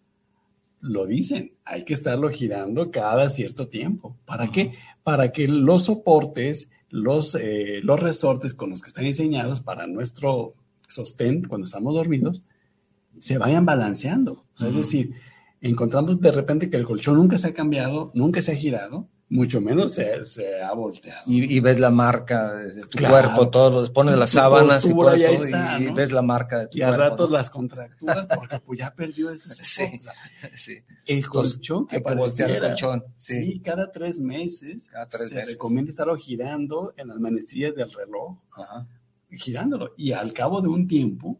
[0.80, 4.18] lo dicen, hay que estarlo girando cada cierto tiempo.
[4.26, 4.74] ¿Para qué?
[5.02, 10.54] Para que los soportes, los, eh, los resortes con los que están diseñados para nuestro
[10.88, 12.42] sostén cuando estamos dormidos,
[13.18, 14.44] se vayan balanceando.
[14.60, 15.14] es decir,
[15.60, 19.60] encontramos de repente que el colchón nunca se ha cambiado, nunca se ha girado, mucho
[19.60, 21.22] menos se, ha volteado.
[21.26, 26.12] Y, ves la marca de tu cuerpo, todos pones las sábanas y, todo, y, ves
[26.12, 26.78] la marca de tu cuerpo.
[26.78, 29.98] Y a ratos las contracturas porque pues ya perdió ese sí,
[30.54, 30.78] sí.
[31.06, 33.04] El colchón que, hay que voltear el colchón.
[33.16, 33.60] Sí.
[33.64, 38.36] cada tres meses cada tres se recomienda estarlo girando en las manecillas del reloj.
[38.56, 38.86] Ajá
[39.36, 39.94] girándolo.
[39.96, 41.38] Y al cabo de un tiempo,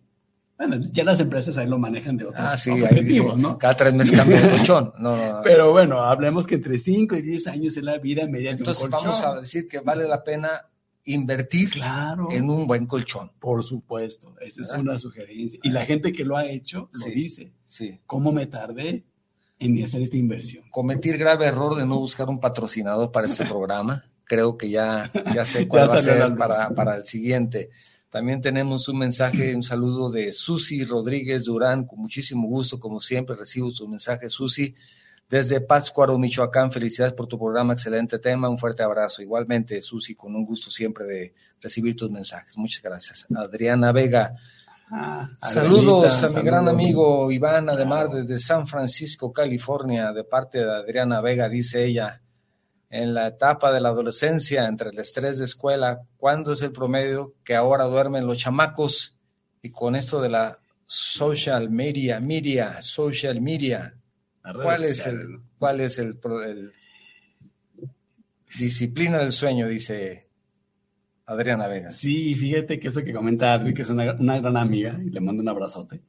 [0.69, 3.59] bueno, ya las empresas ahí lo manejan de otros ah, sí, objetivos, ¿no?
[3.59, 4.93] Cada tres meses cambia el colchón.
[4.99, 8.51] No, no, Pero bueno, hablemos que entre 5 y 10 años es la vida media
[8.51, 9.11] de Entonces un colchón.
[9.11, 10.69] vamos a decir que vale la pena
[11.05, 13.33] invertir claro, en un buen colchón.
[13.39, 15.59] Por supuesto, esa es una sugerencia.
[15.63, 17.53] Y la gente que lo ha hecho lo dice.
[17.67, 18.01] Sí.
[18.07, 19.05] ¿Cómo me tardé
[19.59, 20.65] en hacer esta inversión?
[20.71, 25.11] Cometí el grave error de no buscar un patrocinador para este programa creo que ya,
[25.35, 27.69] ya sé cuál va a ser para, para el siguiente.
[28.13, 33.35] También tenemos un mensaje, un saludo de Susi Rodríguez Durán, con muchísimo gusto, como siempre,
[33.35, 34.75] recibo su mensaje, Susi,
[35.31, 36.71] desde Pátzcuaro, Michoacán.
[36.71, 39.23] Felicidades por tu programa, excelente tema, un fuerte abrazo.
[39.23, 42.59] Igualmente, Susi, con un gusto siempre de recibir tus mensajes.
[42.59, 43.27] Muchas gracias.
[43.35, 44.37] Adriana Vega,
[44.95, 50.71] Ah, saludos a mi gran amigo Iván Ademar desde San Francisco, California, de parte de
[50.71, 52.21] Adriana Vega, dice ella.
[52.93, 57.35] En la etapa de la adolescencia, entre el estrés de escuela, ¿cuándo es el promedio
[57.43, 59.19] que ahora duermen los chamacos?
[59.63, 63.95] Y con esto de la social media, media, social media,
[64.43, 66.21] ¿cuál es, el, ¿cuál es el,
[68.59, 69.67] disciplina del sueño?
[69.69, 70.29] Dice
[71.25, 71.89] Adriana Vega.
[71.89, 75.43] Sí, fíjate que eso que comenta Adri, que es una, gran amiga, y le mando
[75.43, 76.03] un abrazote.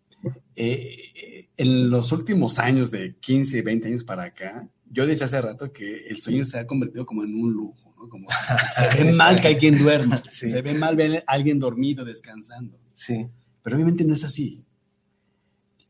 [0.54, 5.74] Eh, en los últimos años, de 15, 20 años para acá, yo decía hace rato
[5.74, 8.08] que el sueño se ha convertido como en un lujo, ¿no?
[8.08, 8.28] Como
[8.76, 12.80] se ve mal que alguien duerma, se ve mal ver a alguien dormido, descansando.
[12.94, 13.26] Sí.
[13.62, 14.64] Pero obviamente no es así.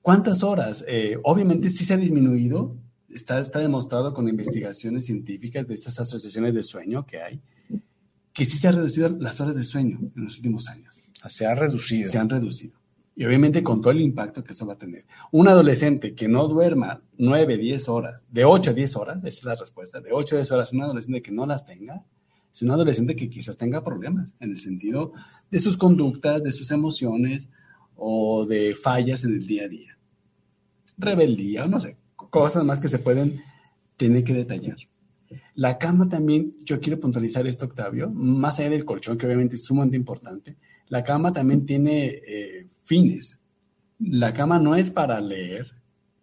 [0.02, 0.84] ¿Cuántas horas?
[0.88, 2.78] Eh, obviamente sí se ha disminuido,
[3.10, 7.42] está, está demostrado con investigaciones científicas de estas asociaciones de sueño que hay,
[8.34, 11.12] que sí se han reducido las horas de sueño en los últimos años.
[11.28, 12.10] Se ha reducido.
[12.10, 12.83] Se han reducido.
[13.16, 15.06] Y obviamente con todo el impacto que eso va a tener.
[15.32, 19.56] Un adolescente que no duerma 9, 10 horas, de 8 a 10 horas, es la
[19.56, 22.04] respuesta, de 8 a 10 horas, un adolescente que no las tenga,
[22.52, 25.14] es un adolescente que quizás tenga problemas en el sentido
[25.50, 27.50] de sus conductas, de sus emociones
[27.96, 29.98] o de fallas en el día a día.
[30.98, 33.42] Rebeldía no sé, cosas más que se pueden
[33.98, 34.78] tener que detallar.
[35.56, 39.64] La cama también, yo quiero puntualizar esto, Octavio, más allá del colchón, que obviamente es
[39.64, 40.58] sumamente importante,
[40.90, 43.40] la cama también tiene eh, fines.
[44.00, 45.72] La cama no es para leer,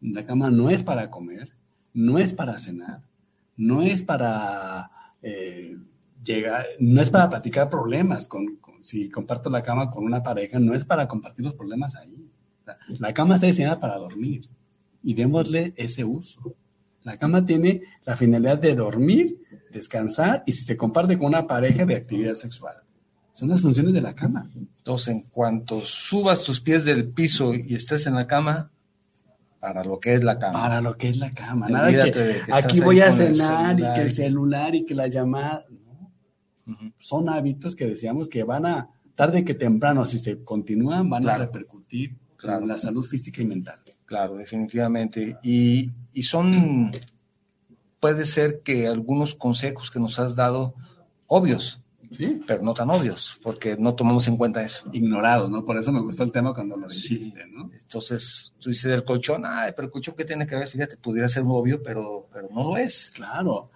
[0.00, 1.52] la cama no es para comer,
[1.92, 3.02] no es para cenar,
[3.56, 4.90] no es para
[5.22, 5.76] eh,
[6.22, 8.28] llegar, no es para platicar problemas.
[8.28, 12.30] Con, si comparto la cama con una pareja, no es para compartir los problemas ahí.
[12.98, 14.48] La cama está diseñada para dormir
[15.02, 16.54] y démosle ese uso.
[17.02, 19.38] La cama tiene la finalidad de dormir,
[19.72, 22.76] descansar y si se comparte con una pareja de actividad sexual.
[23.40, 24.50] Son las funciones de la cama.
[24.54, 28.70] Entonces, en cuanto subas tus pies del piso y estés en la cama,
[29.58, 30.60] para lo que es la cama.
[30.60, 31.66] Para lo que es la cama.
[31.70, 35.64] Nada que, aquí voy a cenar y que el celular y que la llamada.
[36.98, 41.38] Son hábitos que decíamos que van a, tarde que temprano, si se continúan, van a
[41.38, 43.78] repercutir en la salud física y mental.
[44.04, 45.38] Claro, definitivamente.
[45.42, 46.90] Y, y son,
[48.00, 50.74] puede ser que algunos consejos que nos has dado,
[51.26, 51.80] obvios,
[52.10, 52.42] sí.
[52.46, 54.88] pero no tan obvios, porque no tomamos en cuenta eso.
[54.92, 55.64] Ignorados, ¿no?
[55.64, 57.70] Por eso me gustó el tema cuando lo dijiste, ¿no?
[57.72, 60.68] Entonces, tú dices del colchón, ay, pero el colchón, ¿qué tiene que ver?
[60.68, 63.12] Fíjate, pudiera ser obvio, pero, pero no lo es.
[63.14, 63.70] Claro.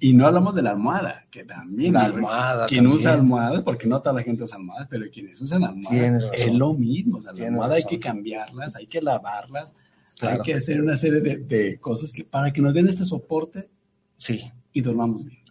[0.00, 1.94] Y no hablamos de la almohada, que también.
[1.94, 2.66] La almohada.
[2.66, 6.54] Quien usa almohadas, porque no toda la gente usa almohadas, pero quienes usan almohadas es
[6.54, 7.18] lo mismo.
[7.18, 9.74] O sea, la almohada hay que cambiarlas, hay que lavarlas,
[10.20, 13.68] hay que hacer una serie de, cosas que para que nos den este soporte
[14.16, 14.50] sí.
[14.72, 15.45] y dormamos bien.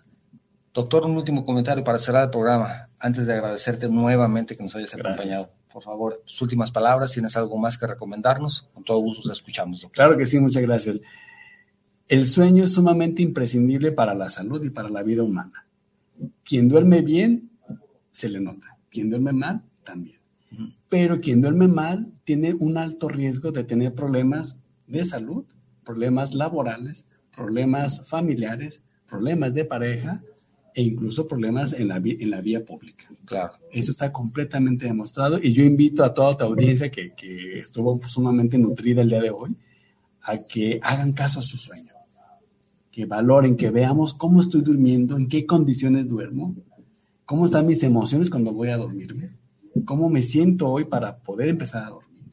[0.75, 4.93] Doctor, un último comentario para cerrar el programa, antes de agradecerte nuevamente que nos hayas
[4.93, 5.49] acompañado.
[5.71, 9.87] Por favor, tus últimas palabras, tienes algo más que recomendarnos, con todo gusto te escuchamos.
[9.93, 10.99] Claro que sí, muchas gracias.
[12.09, 15.65] El sueño es sumamente imprescindible para la salud y para la vida humana.
[16.43, 17.51] Quien duerme bien,
[18.11, 18.77] se le nota.
[18.91, 20.19] Quien duerme mal, también.
[20.89, 24.57] Pero quien duerme mal tiene un alto riesgo de tener problemas
[24.87, 25.45] de salud,
[25.85, 30.21] problemas laborales, problemas familiares, problemas de pareja
[30.75, 33.05] e incluso problemas en la, en la vía pública.
[33.25, 33.53] Claro.
[33.71, 38.57] Eso está completamente demostrado y yo invito a toda tu audiencia que, que estuvo sumamente
[38.57, 39.55] nutrida el día de hoy
[40.21, 41.95] a que hagan caso a su sueño
[42.95, 46.55] que valoren, que veamos cómo estoy durmiendo, en qué condiciones duermo,
[47.25, 49.31] cómo están mis emociones cuando voy a dormirme,
[49.83, 52.23] cómo me siento hoy para poder empezar a dormir.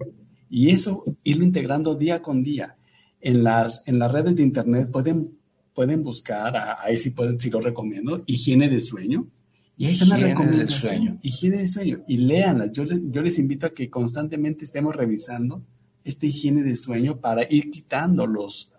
[0.48, 2.76] Y eso irlo integrando día con día.
[3.20, 5.32] En las, en las redes de internet pueden,
[5.74, 9.26] pueden buscar, ahí sí, pueden, si lo recomiendo, higiene de sueño.
[9.76, 11.18] Y ahí están las sueño.
[11.22, 12.04] Higiene de sueño.
[12.06, 12.72] Y léanlas.
[12.72, 15.62] Yo les, yo les invito a que constantemente estemos revisando
[16.04, 18.70] esta higiene de sueño para ir quitando los,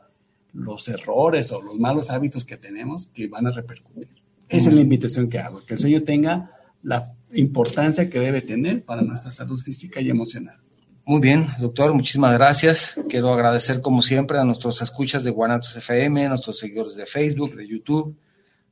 [0.54, 4.08] los errores o los malos hábitos que tenemos que van a repercutir.
[4.50, 6.52] Esa es la invitación que hago, que el sueño tenga
[6.84, 10.58] la importancia que debe tener para nuestra salud física y emocional.
[11.06, 12.96] Muy bien, doctor, muchísimas gracias.
[13.10, 17.56] Quiero agradecer como siempre a nuestros escuchas de Guanatos FM, a nuestros seguidores de Facebook,
[17.56, 18.18] de YouTube.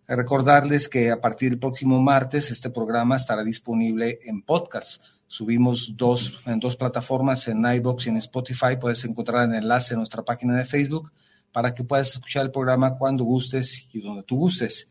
[0.07, 5.03] Recordarles que a partir del próximo martes este programa estará disponible en podcast.
[5.27, 8.77] Subimos dos, en dos plataformas, en iBox y en Spotify.
[8.79, 11.11] Puedes encontrar el enlace en nuestra página de Facebook
[11.51, 14.89] para que puedas escuchar el programa cuando gustes y donde tú gustes.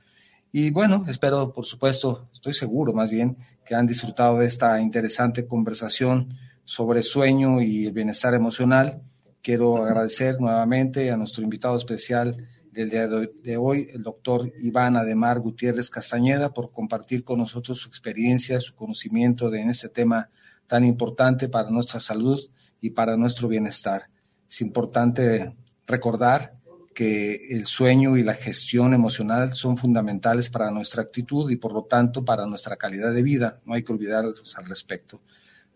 [0.52, 5.46] Y bueno, espero, por supuesto, estoy seguro más bien, que han disfrutado de esta interesante
[5.46, 6.28] conversación
[6.70, 9.02] sobre sueño y el bienestar emocional.
[9.42, 15.40] Quiero agradecer nuevamente a nuestro invitado especial del día de hoy, el doctor Iván Ademar
[15.40, 20.28] Gutiérrez Castañeda, por compartir con nosotros su experiencia, su conocimiento de, en este tema
[20.68, 22.40] tan importante para nuestra salud
[22.80, 24.04] y para nuestro bienestar.
[24.48, 25.52] Es importante
[25.88, 26.52] recordar
[26.94, 31.82] que el sueño y la gestión emocional son fundamentales para nuestra actitud y por lo
[31.82, 33.58] tanto para nuestra calidad de vida.
[33.64, 35.20] No hay que olvidarnos al respecto.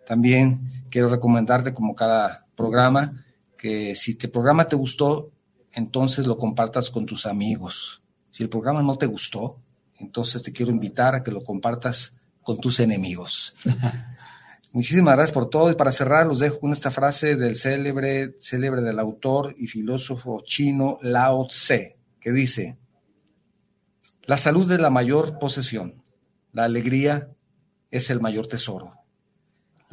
[0.06, 3.24] También quiero recomendarte, como cada programa,
[3.56, 5.30] que si el programa te gustó,
[5.72, 8.02] entonces lo compartas con tus amigos.
[8.30, 9.56] Si el programa no te gustó,
[9.98, 13.54] entonces te quiero invitar a que lo compartas con tus enemigos.
[14.72, 18.82] Muchísimas gracias por todo y para cerrar los dejo con esta frase del célebre, célebre
[18.82, 22.76] del autor y filósofo chino Lao Tse, que dice,
[24.24, 26.02] la salud es la mayor posesión,
[26.52, 27.28] la alegría
[27.92, 28.90] es el mayor tesoro,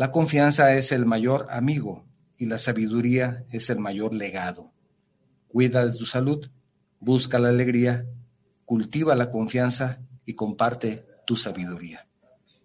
[0.02, 2.04] la confianza es el mayor amigo
[2.36, 4.72] y la sabiduría es el mayor legado.
[5.48, 6.50] Cuida de tu salud,
[7.00, 8.08] busca la alegría,
[8.66, 12.08] cultiva la confianza y comparte tu sabiduría.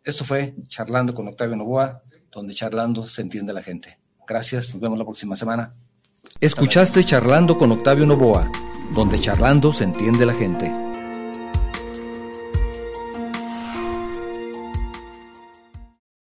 [0.02, 3.98] Esto fue Charlando con Octavio Novoa, donde charlando se entiende la gente.
[4.26, 5.74] Gracias, nos vemos la próxima semana.
[6.40, 8.50] Escuchaste Charlando con Octavio Novoa,
[8.94, 10.85] donde charlando se entiende la gente.